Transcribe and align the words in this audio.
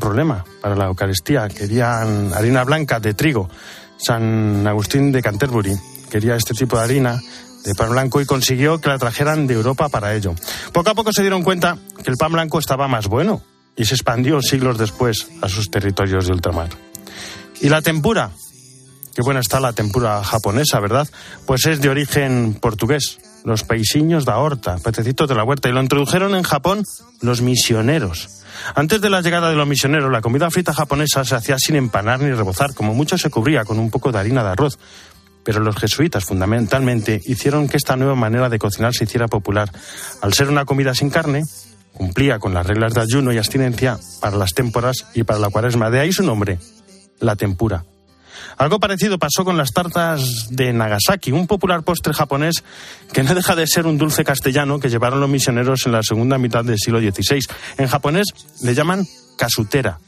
problema 0.00 0.44
para 0.60 0.74
la 0.74 0.86
Eucaristía. 0.86 1.48
Querían 1.48 2.32
harina 2.34 2.64
blanca 2.64 2.98
de 2.98 3.14
trigo. 3.14 3.48
San 3.96 4.66
Agustín 4.66 5.12
de 5.12 5.22
Canterbury 5.22 5.78
quería 6.10 6.34
este 6.34 6.54
tipo 6.54 6.76
de 6.76 6.82
harina 6.82 7.20
de 7.64 7.74
pan 7.74 7.90
blanco 7.90 8.20
y 8.20 8.26
consiguió 8.26 8.80
que 8.80 8.88
la 8.88 8.98
trajeran 8.98 9.46
de 9.46 9.54
Europa 9.54 9.88
para 9.88 10.14
ello. 10.14 10.34
Poco 10.72 10.90
a 10.90 10.94
poco 10.94 11.12
se 11.12 11.22
dieron 11.22 11.42
cuenta 11.42 11.78
que 12.02 12.10
el 12.10 12.16
pan 12.16 12.32
blanco 12.32 12.58
estaba 12.58 12.88
más 12.88 13.06
bueno 13.06 13.42
y 13.76 13.84
se 13.84 13.94
expandió 13.94 14.42
siglos 14.42 14.78
después 14.78 15.28
a 15.42 15.48
sus 15.48 15.70
territorios 15.70 16.26
de 16.26 16.32
ultramar. 16.32 16.70
Y 17.60 17.68
la 17.68 17.82
tempura, 17.82 18.30
qué 19.14 19.22
buena 19.22 19.40
está 19.40 19.60
la 19.60 19.72
tempura 19.72 20.24
japonesa, 20.24 20.80
¿verdad? 20.80 21.08
Pues 21.46 21.66
es 21.66 21.80
de 21.80 21.90
origen 21.90 22.56
portugués, 22.60 23.18
los 23.44 23.64
paisiños 23.64 24.24
da 24.24 24.38
horta, 24.38 24.78
pececitos 24.78 25.28
de 25.28 25.34
la 25.34 25.44
huerta, 25.44 25.68
y 25.68 25.72
lo 25.72 25.82
introdujeron 25.82 26.34
en 26.34 26.42
Japón 26.42 26.84
los 27.20 27.42
misioneros. 27.42 28.39
Antes 28.74 29.00
de 29.00 29.10
la 29.10 29.20
llegada 29.20 29.50
de 29.50 29.56
los 29.56 29.66
misioneros, 29.66 30.10
la 30.10 30.20
comida 30.20 30.50
frita 30.50 30.72
japonesa 30.72 31.24
se 31.24 31.34
hacía 31.34 31.58
sin 31.58 31.76
empanar 31.76 32.20
ni 32.20 32.30
rebozar, 32.32 32.74
como 32.74 32.94
mucho 32.94 33.18
se 33.18 33.30
cubría 33.30 33.64
con 33.64 33.78
un 33.78 33.90
poco 33.90 34.12
de 34.12 34.18
harina 34.18 34.42
de 34.42 34.50
arroz. 34.50 34.78
Pero 35.42 35.60
los 35.60 35.76
jesuitas 35.76 36.24
fundamentalmente 36.24 37.20
hicieron 37.24 37.68
que 37.68 37.76
esta 37.76 37.96
nueva 37.96 38.14
manera 38.14 38.48
de 38.48 38.58
cocinar 38.58 38.94
se 38.94 39.04
hiciera 39.04 39.26
popular. 39.26 39.70
Al 40.20 40.34
ser 40.34 40.48
una 40.48 40.64
comida 40.64 40.94
sin 40.94 41.10
carne, 41.10 41.44
cumplía 41.94 42.38
con 42.38 42.54
las 42.54 42.66
reglas 42.66 42.94
de 42.94 43.00
ayuno 43.00 43.32
y 43.32 43.38
abstinencia 43.38 43.98
para 44.20 44.36
las 44.36 44.52
témporas 44.52 45.06
y 45.14 45.22
para 45.24 45.38
la 45.38 45.48
cuaresma. 45.48 45.90
De 45.90 46.00
ahí 46.00 46.12
su 46.12 46.22
nombre, 46.22 46.58
la 47.20 47.36
tempura. 47.36 47.84
Algo 48.56 48.80
parecido 48.80 49.18
pasó 49.18 49.44
con 49.44 49.56
las 49.56 49.72
tartas 49.72 50.48
de 50.50 50.72
Nagasaki, 50.72 51.32
un 51.32 51.46
popular 51.46 51.82
postre 51.82 52.12
japonés 52.12 52.62
que 53.12 53.22
no 53.22 53.34
deja 53.34 53.56
de 53.56 53.66
ser 53.66 53.86
un 53.86 53.98
dulce 53.98 54.24
castellano 54.24 54.80
que 54.80 54.88
llevaron 54.88 55.20
los 55.20 55.30
misioneros 55.30 55.86
en 55.86 55.92
la 55.92 56.02
segunda 56.02 56.38
mitad 56.38 56.64
del 56.64 56.78
siglo 56.78 57.00
XVI. 57.00 57.40
En 57.78 57.88
japonés 57.88 58.28
le 58.62 58.74
llaman 58.74 59.06
kasutera, 59.36 59.98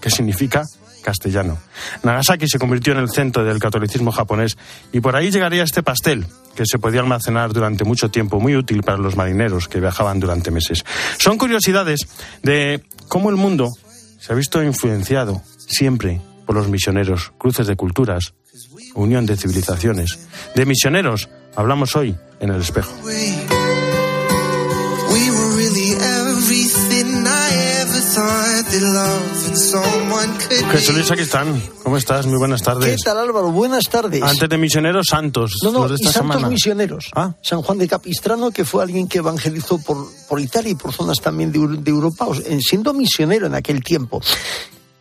que 0.00 0.10
significa 0.10 0.64
castellano. 1.00 1.58
Nagasaki 2.02 2.46
se 2.48 2.58
convirtió 2.58 2.92
en 2.92 3.00
el 3.00 3.10
centro 3.10 3.44
del 3.44 3.58
catolicismo 3.58 4.12
japonés 4.12 4.56
y 4.92 5.00
por 5.00 5.16
ahí 5.16 5.30
llegaría 5.30 5.62
este 5.62 5.82
pastel, 5.82 6.26
que 6.54 6.64
se 6.66 6.78
podía 6.78 7.00
almacenar 7.00 7.52
durante 7.52 7.84
mucho 7.84 8.10
tiempo, 8.10 8.40
muy 8.40 8.56
útil 8.56 8.82
para 8.82 8.98
los 8.98 9.16
marineros 9.16 9.68
que 9.68 9.80
viajaban 9.80 10.20
durante 10.20 10.50
meses. 10.50 10.84
Son 11.18 11.38
curiosidades 11.38 12.00
de 12.42 12.84
cómo 13.08 13.30
el 13.30 13.36
mundo 13.36 13.70
se 14.18 14.32
ha 14.32 14.36
visto 14.36 14.62
influenciado 14.62 15.42
siempre 15.66 16.20
por 16.50 16.56
los 16.56 16.68
misioneros, 16.68 17.30
cruces 17.38 17.68
de 17.68 17.76
culturas, 17.76 18.34
unión 18.96 19.24
de 19.24 19.36
civilizaciones. 19.36 20.18
De 20.56 20.66
misioneros 20.66 21.28
hablamos 21.54 21.94
hoy 21.94 22.16
en 22.40 22.50
el 22.50 22.60
espejo. 22.60 22.92
Jesús 30.72 30.94
Luis, 30.94 31.10
aquí 31.10 31.22
están. 31.22 31.60
¿Cómo 31.82 31.96
estás? 31.96 32.26
Muy 32.26 32.38
buenas 32.38 32.62
tardes. 32.62 32.96
¿Qué 32.96 33.04
tal, 33.04 33.18
Álvaro? 33.18 33.50
Buenas 33.50 33.88
tardes. 33.88 34.22
Antes 34.22 34.48
de 34.48 34.56
misioneros, 34.58 35.06
santos. 35.08 35.52
No, 35.62 35.72
no, 35.72 35.78
los 35.80 35.90
de 35.90 35.94
esta 35.96 36.08
y 36.08 36.12
santos 36.12 36.34
semana. 36.36 36.48
misioneros. 36.48 37.10
Ah. 37.14 37.34
San 37.42 37.62
Juan 37.62 37.78
de 37.78 37.88
Capistrano, 37.88 38.50
que 38.50 38.64
fue 38.64 38.82
alguien 38.82 39.06
que 39.08 39.18
evangelizó 39.18 39.78
por, 39.78 40.06
por 40.28 40.40
Italia 40.40 40.70
y 40.70 40.74
por 40.74 40.92
zonas 40.92 41.18
también 41.20 41.52
de, 41.52 41.58
Eu- 41.58 41.82
de 41.82 41.90
Europa, 41.90 42.26
siendo 42.60 42.92
misionero 42.94 43.46
en 43.46 43.54
aquel 43.54 43.82
tiempo. 43.82 44.20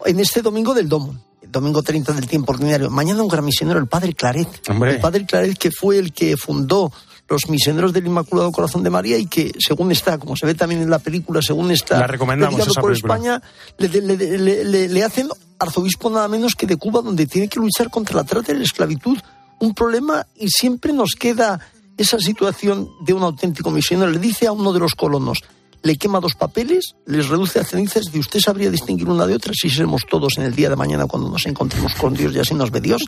En 0.05 0.20
este 0.20 0.42
domingo 0.42 0.73
del 0.73 0.89
Domo, 0.89 1.16
domingo 1.52 1.81
30 1.83 2.14
del 2.14 2.28
tiempo 2.28 2.52
ordinario. 2.53 2.89
Mañana 2.89 3.22
un 3.22 3.28
gran 3.28 3.45
misionero, 3.45 3.80
el 3.80 3.88
padre 3.88 4.14
Claret. 4.14 4.47
Hombre. 4.69 4.92
El 4.95 5.00
padre 5.02 5.25
Claret, 5.25 5.58
que 5.58 5.72
fue 5.72 5.97
el 5.97 6.14
que 6.14 6.38
fundó 6.38 6.92
los 7.28 7.47
misioneros 7.47 7.94
del 7.94 8.08
Inmaculado 8.08 8.52
Corazón 8.52 8.81
de 8.83 8.89
María 8.89 9.17
y 9.17 9.28
que, 9.28 9.52
según 9.59 9.92
está, 9.92 10.17
como 10.17 10.36
se 10.36 10.45
ve 10.47 10.55
también 10.55 10.81
en 10.81 10.89
la 10.89 10.97
película, 11.00 11.42
según 11.44 11.70
está 11.72 12.00
La 12.00 12.08
recomendamos, 12.08 12.59
esa 12.59 12.81
por 12.81 12.89
película. 12.92 13.14
España, 13.16 13.42
le, 13.77 13.88
le- 13.88 14.17
le- 14.38 14.64
le- 14.66 14.88
le 14.89 15.03
hacen 15.03 15.30
arzobispo 15.59 16.09
nada 16.09 16.27
menos 16.27 16.55
que 16.55 16.66
de 16.66 16.77
Cuba, 16.77 17.02
donde 17.02 17.27
tiene 17.27 17.47
que 17.47 17.59
luchar 17.59 17.89
contra 17.92 18.16
la 18.16 18.23
trata 18.23 18.52
y 18.52 18.58
la 18.58 18.64
esclavitud. 18.64 19.17
Un 19.59 19.73
problema 19.75 20.25
y 20.38 20.47
siempre 20.50 20.92
nos 20.94 21.11
queda 21.11 21.59
esa 21.97 22.17
situación 22.20 22.89
de 23.02 23.14
un 23.14 23.21
auténtico 23.23 23.70
misionero. 23.70 24.10
Le 24.10 24.20
dice 24.20 24.48
a 24.48 24.52
uno 24.52 24.71
de 24.73 24.80
los 24.80 24.95
colonos, 24.95 25.43
le 25.82 25.98
quema 25.98 26.20
dos 26.20 26.36
papeles, 26.36 26.95
les 27.06 27.28
reduce 27.28 27.60
a 27.60 27.64
cenizas 27.64 28.06
y 28.14 28.20
usted 28.20 28.40
sabría 28.40 28.70
distinguir 28.70 29.08
una 29.08 29.26
de 29.26 29.36
otra 29.36 29.54
si 29.54 29.70
seremos 29.70 30.04
todos 30.10 30.38
en 30.38 30.44
el 30.44 30.56
día 30.56 30.70
de 30.70 30.76
mañana 30.76 31.06
cuando 31.08 31.30
nos 31.30 31.45
encontremos 31.45 31.95
con 31.95 32.14
Dios 32.14 32.34
y 32.36 32.40
así 32.40 32.54
nos 32.54 32.72
ve 32.72 32.82
Dios. 32.82 33.04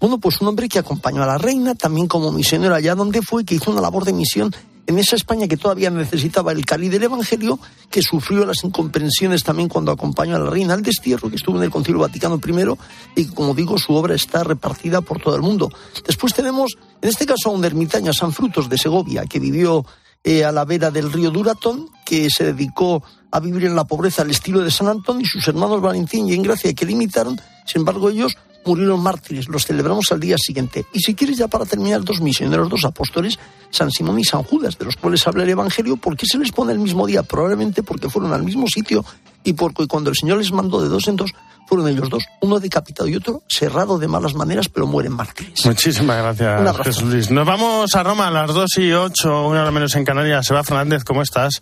Bueno, 0.00 0.18
pues 0.18 0.40
un 0.40 0.48
hombre 0.48 0.68
que 0.68 0.78
acompañó 0.78 1.22
a 1.22 1.26
la 1.26 1.38
reina 1.38 1.74
también 1.74 2.06
como 2.06 2.32
misionero 2.32 2.74
allá 2.74 2.94
donde 2.94 3.22
fue, 3.22 3.44
que 3.44 3.56
hizo 3.56 3.70
una 3.70 3.80
labor 3.80 4.04
de 4.04 4.12
misión 4.12 4.54
en 4.86 4.98
esa 4.98 5.16
España 5.16 5.48
que 5.48 5.56
todavía 5.56 5.90
necesitaba 5.90 6.52
el 6.52 6.64
cali 6.64 6.88
del 6.88 7.04
Evangelio, 7.04 7.58
que 7.90 8.02
sufrió 8.02 8.44
las 8.44 8.64
incomprensiones 8.64 9.42
también 9.42 9.68
cuando 9.68 9.92
acompañó 9.92 10.36
a 10.36 10.38
la 10.38 10.50
reina 10.50 10.74
al 10.74 10.82
destierro, 10.82 11.30
que 11.30 11.36
estuvo 11.36 11.56
en 11.56 11.62
el 11.62 11.70
Concilio 11.70 12.00
Vaticano 12.00 12.38
I, 12.44 13.22
y 13.22 13.26
como 13.26 13.54
digo, 13.54 13.78
su 13.78 13.94
obra 13.94 14.14
está 14.14 14.44
repartida 14.44 15.00
por 15.00 15.20
todo 15.20 15.36
el 15.36 15.42
mundo. 15.42 15.70
Después 16.06 16.34
tenemos, 16.34 16.76
en 17.00 17.08
este 17.08 17.26
caso, 17.26 17.48
a 17.48 17.52
un 17.52 17.64
ermitaño, 17.64 18.12
San 18.12 18.32
Frutos 18.32 18.68
de 18.68 18.78
Segovia, 18.78 19.24
que 19.24 19.40
vivió 19.40 19.84
eh, 20.24 20.44
a 20.44 20.50
la 20.50 20.64
vera 20.64 20.90
del 20.90 21.12
río 21.12 21.30
Duratón, 21.30 21.90
que 22.04 22.28
se 22.30 22.44
dedicó 22.44 23.02
a 23.30 23.40
vivir 23.40 23.66
en 23.66 23.76
la 23.76 23.84
pobreza 23.84 24.22
al 24.22 24.30
estilo 24.30 24.60
de 24.60 24.70
San 24.70 24.88
Antón, 24.88 25.20
y 25.20 25.26
sus 25.26 25.46
hermanos 25.46 25.80
Valentín 25.80 26.26
y 26.28 26.34
Engracia, 26.34 26.72
que 26.72 26.86
le 26.86 26.92
imitaron, 26.92 27.38
sin 27.66 27.80
embargo, 27.80 28.08
ellos 28.08 28.36
murieron 28.64 29.02
mártires, 29.02 29.48
los 29.48 29.66
celebramos 29.66 30.10
al 30.12 30.20
día 30.20 30.36
siguiente. 30.38 30.86
Y 30.92 31.00
si 31.00 31.14
quieres 31.14 31.36
ya 31.36 31.48
para 31.48 31.66
terminar, 31.66 32.02
dos 32.02 32.20
misioneros, 32.20 32.68
dos 32.68 32.84
apóstoles, 32.84 33.38
San 33.70 33.90
Simón 33.90 34.18
y 34.18 34.24
San 34.24 34.42
Judas, 34.42 34.78
de 34.78 34.86
los 34.86 34.96
cuales 34.96 35.26
habla 35.26 35.42
el 35.42 35.50
Evangelio, 35.50 35.96
¿por 35.96 36.16
qué 36.16 36.26
se 36.26 36.38
les 36.38 36.52
pone 36.52 36.72
el 36.72 36.78
mismo 36.78 37.06
día? 37.06 37.22
Probablemente 37.22 37.82
porque 37.82 38.08
fueron 38.08 38.32
al 38.32 38.42
mismo 38.42 38.66
sitio 38.66 39.04
y 39.42 39.52
porque 39.52 39.86
cuando 39.86 40.10
el 40.10 40.16
Señor 40.16 40.38
les 40.38 40.52
mandó 40.52 40.80
de 40.80 40.88
dos 40.88 41.06
en 41.08 41.16
dos, 41.16 41.32
fueron 41.66 41.88
ellos 41.88 42.08
dos, 42.10 42.24
uno 42.40 42.60
decapitado 42.60 43.08
y 43.08 43.16
otro 43.16 43.42
cerrado 43.48 43.98
de 43.98 44.08
malas 44.08 44.34
maneras, 44.34 44.68
pero 44.68 44.86
mueren 44.86 45.12
mártires. 45.12 45.64
Muchísimas 45.64 46.16
gracias. 46.18 46.76
Jesús 46.84 47.04
Luis. 47.04 47.30
Nos 47.30 47.46
vamos 47.46 47.94
a 47.94 48.02
Roma 48.02 48.28
a 48.28 48.30
las 48.30 48.52
2 48.52 48.78
y 48.78 48.92
8, 48.92 49.46
una 49.48 49.62
hora 49.62 49.70
menos 49.70 49.94
en 49.94 50.04
Canarias. 50.04 50.46
Seba 50.46 50.62
Fernández, 50.64 51.04
¿cómo 51.04 51.22
estás? 51.22 51.60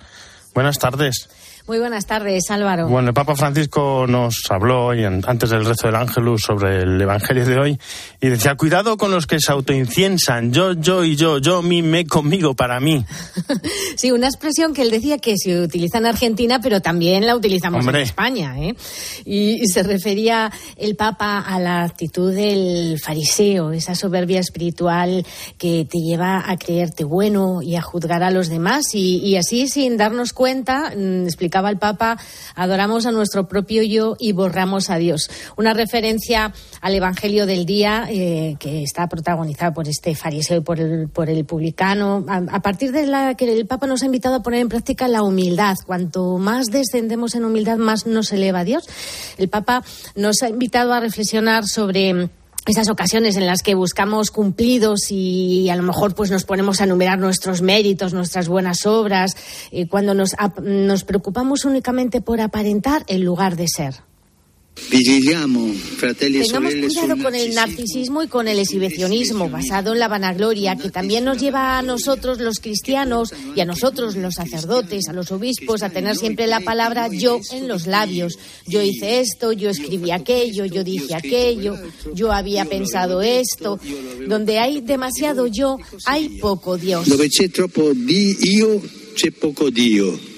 Buenas 0.54 0.78
tardes. 0.78 1.28
Muy 1.68 1.78
buenas 1.78 2.06
tardes, 2.06 2.50
Álvaro. 2.50 2.88
Bueno, 2.88 3.08
el 3.08 3.14
Papa 3.14 3.36
Francisco 3.36 4.04
nos 4.08 4.34
habló 4.50 4.86
hoy, 4.86 5.04
antes 5.04 5.48
del 5.48 5.64
rezo 5.64 5.86
del 5.86 5.94
Ángelus, 5.94 6.42
sobre 6.42 6.82
el 6.82 7.00
Evangelio 7.00 7.46
de 7.46 7.58
hoy 7.58 7.78
y 8.20 8.28
decía, 8.28 8.56
cuidado 8.56 8.96
con 8.96 9.12
los 9.12 9.28
que 9.28 9.38
se 9.38 9.52
autoinciensan, 9.52 10.52
yo, 10.52 10.72
yo 10.72 11.04
y 11.04 11.14
yo, 11.14 11.38
yo, 11.38 11.62
mi, 11.62 11.80
me, 11.82 12.04
conmigo, 12.04 12.54
para 12.54 12.80
mí. 12.80 13.04
Sí, 13.94 14.10
una 14.10 14.26
expresión 14.26 14.72
que 14.74 14.82
él 14.82 14.90
decía 14.90 15.18
que 15.18 15.34
se 15.36 15.60
utiliza 15.60 15.98
en 15.98 16.06
Argentina, 16.06 16.60
pero 16.60 16.80
también 16.80 17.26
la 17.26 17.36
utilizamos 17.36 17.80
Hombre. 17.80 17.98
en 17.98 18.04
España. 18.04 18.58
¿eh? 18.58 18.74
Y, 19.24 19.62
y 19.62 19.66
se 19.66 19.82
refería 19.82 20.50
el 20.76 20.96
Papa 20.96 21.38
a 21.38 21.60
la 21.60 21.84
actitud 21.84 22.34
del 22.34 22.98
fariseo, 22.98 23.70
esa 23.72 23.94
soberbia 23.94 24.40
espiritual 24.40 25.24
que 25.58 25.86
te 25.88 25.98
lleva 25.98 26.50
a 26.50 26.56
creerte 26.56 27.04
bueno 27.04 27.60
y 27.62 27.76
a 27.76 27.82
juzgar 27.82 28.22
a 28.22 28.30
los 28.30 28.48
demás. 28.48 28.86
Y, 28.94 29.18
y 29.18 29.36
así, 29.36 29.68
sin 29.68 29.96
darnos 29.96 30.32
cuenta, 30.32 30.92
mm, 30.96 31.26
explicaba 31.52 31.68
el 31.68 31.76
Papa, 31.76 32.16
adoramos 32.54 33.04
a 33.04 33.12
nuestro 33.12 33.46
propio 33.46 33.82
yo 33.82 34.16
y 34.18 34.32
borramos 34.32 34.88
a 34.88 34.96
Dios. 34.96 35.28
Una 35.58 35.74
referencia 35.74 36.54
al 36.80 36.94
Evangelio 36.94 37.44
del 37.44 37.66
día 37.66 38.06
eh, 38.08 38.56
que 38.58 38.82
está 38.82 39.06
protagonizado 39.06 39.74
por 39.74 39.86
este 39.86 40.14
fariseo 40.14 40.58
y 40.58 40.60
por 40.62 41.28
el, 41.28 41.44
publicano. 41.44 42.24
A, 42.26 42.36
a 42.36 42.60
partir 42.62 42.92
de 42.92 43.06
la 43.06 43.34
que 43.34 43.52
el 43.52 43.66
Papa 43.66 43.86
nos 43.86 44.02
ha 44.02 44.06
invitado 44.06 44.36
a 44.36 44.42
poner 44.42 44.60
en 44.60 44.70
práctica 44.70 45.08
la 45.08 45.22
humildad. 45.22 45.76
Cuanto 45.84 46.38
más 46.38 46.68
descendemos 46.68 47.34
en 47.34 47.44
humildad, 47.44 47.76
más 47.76 48.06
nos 48.06 48.32
eleva 48.32 48.64
Dios. 48.64 48.88
El 49.36 49.50
Papa 49.50 49.84
nos 50.16 50.42
ha 50.42 50.48
invitado 50.48 50.94
a 50.94 51.00
reflexionar 51.00 51.66
sobre 51.66 52.30
esas 52.66 52.88
ocasiones 52.88 53.36
en 53.36 53.46
las 53.46 53.62
que 53.62 53.74
buscamos 53.74 54.30
cumplidos 54.30 55.10
y 55.10 55.68
a 55.70 55.76
lo 55.76 55.82
mejor 55.82 56.14
pues 56.14 56.30
nos 56.30 56.44
ponemos 56.44 56.80
a 56.80 56.84
enumerar 56.84 57.18
nuestros 57.18 57.60
méritos, 57.62 58.14
nuestras 58.14 58.48
buenas 58.48 58.86
obras, 58.86 59.36
eh, 59.72 59.88
cuando 59.88 60.14
nos, 60.14 60.36
nos 60.62 61.04
preocupamos 61.04 61.64
únicamente 61.64 62.20
por 62.20 62.40
aparentar 62.40 63.04
en 63.08 63.24
lugar 63.24 63.56
de 63.56 63.66
ser. 63.68 64.11
Tengamos 64.74 65.76
cuidado 66.72 67.22
con 67.22 67.34
el 67.34 67.54
narcisismo 67.54 68.22
y 68.22 68.28
con 68.28 68.48
el 68.48 68.58
exhibicionismo 68.58 69.48
basado 69.48 69.92
en 69.92 69.98
la 69.98 70.08
vanagloria 70.08 70.76
que 70.76 70.90
también 70.90 71.24
nos 71.24 71.38
lleva 71.38 71.78
a 71.78 71.82
nosotros 71.82 72.38
los 72.40 72.58
cristianos 72.58 73.32
y 73.54 73.60
a 73.60 73.64
nosotros 73.64 74.16
los 74.16 74.34
sacerdotes, 74.34 75.08
a 75.08 75.12
los 75.12 75.30
obispos, 75.30 75.82
a 75.82 75.90
tener 75.90 76.16
siempre 76.16 76.46
la 76.46 76.60
palabra 76.60 77.08
yo 77.08 77.40
en 77.52 77.68
los 77.68 77.86
labios. 77.86 78.38
Yo 78.66 78.82
hice 78.82 79.20
esto, 79.20 79.52
yo 79.52 79.70
escribí 79.70 80.10
aquello, 80.10 80.64
yo 80.64 80.84
dije 80.84 81.14
aquello, 81.14 81.76
yo 82.14 82.32
había 82.32 82.64
pensado 82.64 83.22
esto. 83.22 83.78
Donde 84.26 84.58
hay 84.58 84.80
demasiado 84.80 85.46
yo, 85.46 85.78
hay 86.06 86.40
poco 86.40 86.76
Dios. 86.76 87.08
Dove 87.08 87.28
c'è 87.28 87.50
troppo 87.50 87.92
di 87.94 88.36
io, 88.56 88.80
c'è 89.14 89.30
poco 89.30 89.70
Dio. 89.70 90.31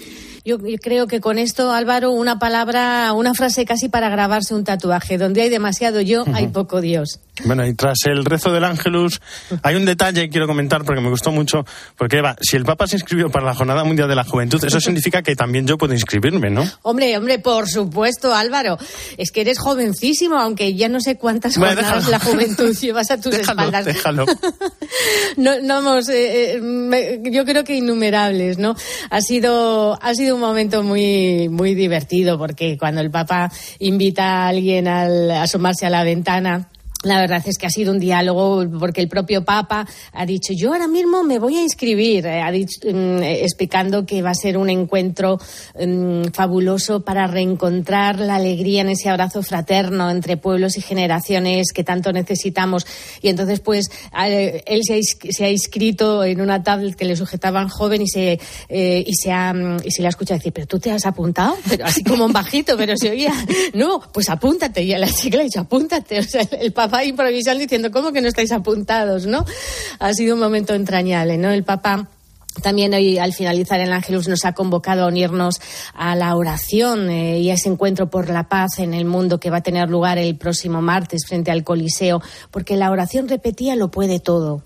Yo, 0.45 0.59
yo 0.59 0.77
creo 0.79 1.07
que 1.07 1.21
con 1.21 1.39
esto, 1.39 1.73
Álvaro, 1.73 2.13
una 2.13 2.39
palabra, 2.39 3.13
una 3.15 3.33
frase 3.33 3.65
casi 3.65 3.89
para 3.89 4.11
grabarse 4.11 4.55
un 4.55 4.65
tatuaje. 4.65 5.17
Donde 5.17 5.41
hay 5.41 5.49
demasiado 5.49 6.03
yo, 6.03 6.25
hay 6.35 6.49
poco 6.49 6.83
Dios. 6.83 7.21
Bueno, 7.45 7.67
y 7.67 7.75
tras 7.75 7.99
el 8.07 8.25
rezo 8.25 8.53
del 8.53 8.63
Ángelus, 8.63 9.21
hay 9.63 9.75
un 9.75 9.85
detalle 9.85 10.23
que 10.23 10.29
quiero 10.31 10.47
comentar 10.47 10.85
porque 10.85 11.01
me 11.01 11.09
gustó 11.11 11.33
mucho. 11.33 11.67
Porque, 11.99 12.19
Eva, 12.19 12.37
si 12.41 12.57
el 12.57 12.65
Papa 12.65 12.87
se 12.87 12.95
inscribió 12.97 13.29
para 13.31 13.45
la 13.45 13.55
Jornada 13.55 13.83
Mundial 13.83 14.09
de 14.09 14.15
la 14.15 14.23
Juventud, 14.25 14.63
eso 14.65 14.81
significa 14.81 15.23
que 15.23 15.35
también 15.35 15.67
yo 15.67 15.77
puedo 15.77 15.93
inscribirme, 15.95 16.51
¿no? 16.51 16.65
Hombre, 16.83 17.17
hombre, 17.19 17.41
por 17.41 17.69
supuesto, 17.69 18.33
Álvaro. 18.35 18.79
Es 19.17 19.33
que 19.33 19.41
eres 19.41 19.59
jovencísimo, 19.59 20.39
aunque 20.39 20.75
ya 20.75 20.89
no 20.89 21.01
sé 21.01 21.17
cuántas 21.17 21.59
Bueno, 21.59 21.75
jornadas 21.83 22.07
déjalo. 22.07 22.11
la 22.11 22.19
juventud 22.33 22.77
llevas 22.81 23.11
a 23.11 23.21
tus 23.21 23.33
Déjalo, 23.37 23.63
espaldas. 23.63 23.85
déjalo. 23.85 24.27
no, 25.37 25.61
no, 25.61 25.83
vamos, 25.83 26.09
eh, 26.09 26.61
eh, 26.61 27.21
yo 27.33 27.45
creo 27.45 27.65
que 27.65 27.75
innumerables, 27.75 28.59
¿no? 28.59 28.77
Ha 29.11 29.21
sido, 29.21 29.99
ha 30.01 30.15
sido 30.15 30.37
un 30.37 30.41
momento 30.41 30.83
muy, 30.83 31.49
muy 31.49 31.75
divertido 31.75 32.39
porque 32.39 32.77
cuando 32.79 33.01
el 33.01 33.11
Papa 33.11 33.51
invita 33.81 34.45
a 34.45 34.49
alguien 34.49 34.87
al 34.89 35.31
asomarse 35.33 35.85
a 35.87 35.91
la 35.91 36.05
ventana. 36.05 36.69
La 37.05 37.21
verdad 37.21 37.43
es 37.47 37.59
que 37.59 37.67
ha 37.67 37.71
sido 37.71 37.93
un 37.93 37.99
diálogo 37.99 38.65
porque 38.79 39.01
el 39.01 39.09
propio 39.09 39.45
Papa 39.45 39.87
ha 40.13 40.27
dicho 40.27 40.53
yo 40.57 40.73
ahora 40.73 40.89
mismo 40.89 41.23
me 41.23 41.39
voy 41.39 41.57
a 41.57 41.63
inscribir, 41.63 42.27
eh, 42.27 42.41
ha 42.41 42.51
mm, 42.51 43.23
eh, 43.23 43.45
explicando 43.45 44.07
que 44.07 44.23
va 44.23 44.31
a 44.31 44.35
ser 44.35 44.57
un 44.57 44.71
encuentro 44.71 45.39
mm, 45.79 46.29
fabuloso 46.33 47.05
para 47.05 47.27
reencontrar 47.27 48.19
la 48.19 48.37
alegría 48.37 48.81
en 48.81 48.89
ese 48.89 49.09
abrazo 49.09 49.43
fraterno 49.43 50.11
entre 50.11 50.37
pueblos 50.37 50.77
y 50.77 50.81
generaciones 50.81 51.73
que 51.73 51.85
tanto 51.85 52.13
necesitamos. 52.13 52.87
Y 53.21 53.29
entonces, 53.29 53.61
pues, 53.61 53.91
él 54.17 54.83
se 54.85 55.45
ha, 55.45 55.51
inscrito 55.51 56.25
en 56.25 56.41
una 56.41 56.63
tablet 56.63 56.95
que 56.95 57.05
le 57.05 57.17
sujetaban 57.17 57.69
joven 57.69 58.03
y 58.03 58.09
se, 58.09 58.41
eh, 58.69 59.05
y 59.07 59.15
se, 59.15 59.31
y 59.85 59.91
se 59.91 60.03
le 60.03 60.09
ha 60.09 60.11
escuchado 60.11 60.39
decir, 60.39 60.53
pero 60.53 60.67
tú 60.67 60.79
te 60.79 60.91
has 60.91 61.07
apuntado, 61.07 61.57
pero 61.69 61.85
así 61.85 62.03
como 62.03 62.25
un 62.25 62.33
bajito, 62.33 62.77
pero 62.77 62.97
se 62.97 63.11
oía, 63.11 63.33
no, 63.75 64.01
pues 64.13 64.29
apúntate. 64.31 64.83
Y 64.83 64.93
a 64.93 64.99
la 64.99 65.09
chica 65.09 65.37
le 65.37 65.43
ha 65.43 65.45
dicho, 65.45 65.61
apúntate. 65.61 66.19
O 66.19 66.23
sea, 66.23 66.43
el 66.61 66.73
Papa 66.73 66.94
improvisando 67.03 67.61
diciendo, 67.61 67.91
¿cómo 67.91 68.13
que 68.13 68.21
no 68.21 68.29
estáis 68.29 68.53
apuntados, 68.53 69.27
no? 69.27 69.45
Ha 69.99 70.13
sido 70.13 70.35
un 70.35 70.41
momento 70.41 70.75
entrañable, 70.75 71.39
¿no? 71.39 71.51
El 71.51 71.65
Papa 71.65 72.09
también 72.63 72.95
hoy, 72.95 73.19
al 73.19 73.33
finalizar 73.33 73.81
el 73.81 73.93
Ángelus, 73.93 74.29
nos 74.29 74.45
ha 74.45 74.53
convocado 74.53 75.05
a 75.05 75.09
unirnos 75.09 75.61
a 75.95 76.15
la 76.15 76.37
oración 76.37 77.11
eh, 77.11 77.41
y 77.41 77.51
a 77.51 77.55
ese 77.55 77.69
encuentro 77.69 78.11
por 78.11 78.29
la 78.31 78.49
paz 78.49 78.79
en 78.79 78.95
el 78.95 79.05
mundo 79.05 79.41
que 79.41 79.51
va 79.51 79.59
a 79.59 79.63
tener 79.63 79.91
lugar 79.91 80.19
el 80.19 80.37
próximo 80.37 80.81
martes 80.81 81.27
frente 81.27 81.51
al 81.51 81.65
Coliseo, 81.65 82.23
porque 82.51 82.77
la 82.77 82.91
oración 82.91 83.29
repetía 83.29 83.75
lo 83.77 83.91
puede 83.91 84.21
todo. 84.21 84.63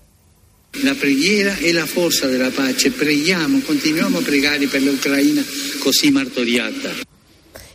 La 0.83 0.93
preghiera 0.93 1.57
è 1.57 1.71
la 1.71 1.87
forza 1.87 2.27
della 2.27 2.51
pace. 2.51 2.91
Preghiamo, 2.91 3.59
continuiamo 3.65 4.19
a 4.19 4.21
pregare 4.21 4.67
per 4.67 4.83
l'Ucraina 4.83 5.43
così 5.79 6.11
martoriata. 6.11 7.08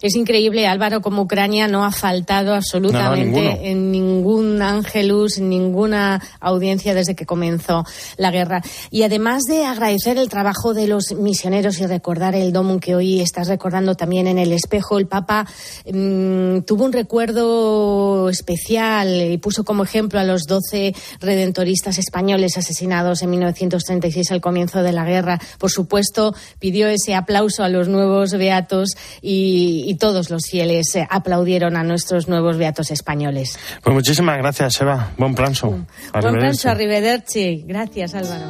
Es 0.05 0.17
increíble, 0.17 0.67
Álvaro, 0.67 1.01
como 1.01 1.23
Ucrania 1.23 1.67
no 1.67 1.83
ha 1.83 1.91
faltado 1.91 2.53
absolutamente 2.53 3.39
No, 3.41 3.41
no, 3.41 3.49
ninguno. 3.49 3.59
en 3.62 3.91
ningún 3.91 4.61
ángelus, 4.61 5.39
en 5.39 5.49
ninguna 5.49 6.21
audiencia 6.41 6.93
desde 6.93 7.15
que 7.15 7.25
comenzó 7.25 7.87
la 8.19 8.31
guerra. 8.31 8.61
Y 8.91 9.05
además 9.05 9.45
de 9.45 9.65
agradecer 9.65 10.19
el 10.19 10.29
trabajo 10.29 10.75
de 10.75 10.89
los 10.89 11.15
misioneros 11.17 11.81
y 11.81 11.87
recordar 11.87 12.35
el 12.35 12.53
domum 12.53 12.81
que 12.81 12.95
hoy 12.95 13.23
estás 13.23 13.49
recordando 13.49 13.95
también 13.95 14.27
en 14.27 14.37
el 14.37 14.53
espejo, 14.53 14.99
el 14.99 15.06
Papa 15.06 15.47
mm, 15.91 16.59
tuvo 16.67 16.85
un 16.85 16.93
recuerdo 16.93 18.29
especial 18.29 19.09
y 19.09 19.39
puso 19.39 19.65
como 19.65 19.85
ejemplo 19.85 20.21
a 20.21 20.25
los 20.25 20.43
12 20.43 20.95
redentoristas 21.21 21.97
españoles 21.97 22.59
asesinados 22.59 23.23
en 23.23 23.31
1936 23.31 24.33
al 24.33 24.43
comienzo 24.43 24.83
de 24.83 24.93
la 24.93 25.06
guerra. 25.06 25.41
Por 25.59 25.71
supuesto, 25.71 26.35
pidió 26.59 26.89
ese 26.89 27.15
aplauso 27.15 27.65
a 27.65 27.71
los 27.71 27.89
nuevos 27.89 28.33
beatos 28.33 28.91
y, 29.23 29.85
y 29.87 29.94
todos 29.96 30.31
los 30.31 30.46
fieles 30.46 30.94
eh, 30.96 31.06
aplaudieron 31.11 31.76
a 31.76 31.82
nuestros 31.82 32.29
nuevos 32.29 32.56
beatos 32.56 32.91
españoles. 32.91 33.58
Pues 33.82 33.94
muchísimas 33.94 34.38
gracias, 34.38 34.81
Eva. 34.81 35.12
Buen 35.17 35.35
planso. 35.35 35.69
Buen 35.70 35.87
Arrivederci. 36.12 36.41
pranzo, 36.41 36.70
arrivederci. 36.70 37.64
Gracias, 37.67 38.14
Álvaro. 38.14 38.44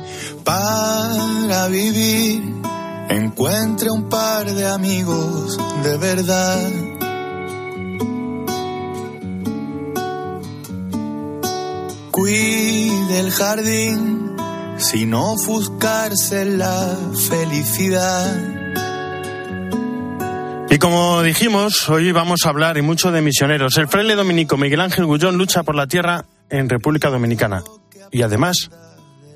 Para 0.44 1.68
vivir, 1.68 2.42
encuentre 3.08 3.90
un 3.90 4.08
par 4.08 4.46
de 4.50 4.66
amigos 4.66 5.58
de 5.82 5.96
verdad. 5.98 6.70
Cuide 12.10 13.20
el 13.20 13.30
jardín 13.32 14.36
sin 14.78 15.14
ofuscarse 15.14 16.44
la 16.44 16.96
felicidad. 17.28 18.53
Y 20.74 20.78
como 20.78 21.22
dijimos, 21.22 21.88
hoy 21.88 22.10
vamos 22.10 22.40
a 22.44 22.48
hablar 22.48 22.76
y 22.78 22.82
mucho 22.82 23.12
de 23.12 23.22
misioneros. 23.22 23.78
El 23.78 23.86
fraile 23.86 24.16
dominico 24.16 24.56
Miguel 24.56 24.80
Ángel 24.80 25.06
Gullón 25.06 25.38
lucha 25.38 25.62
por 25.62 25.76
la 25.76 25.86
tierra 25.86 26.24
en 26.50 26.68
República 26.68 27.10
Dominicana. 27.10 27.62
Y 28.10 28.22
además, 28.22 28.72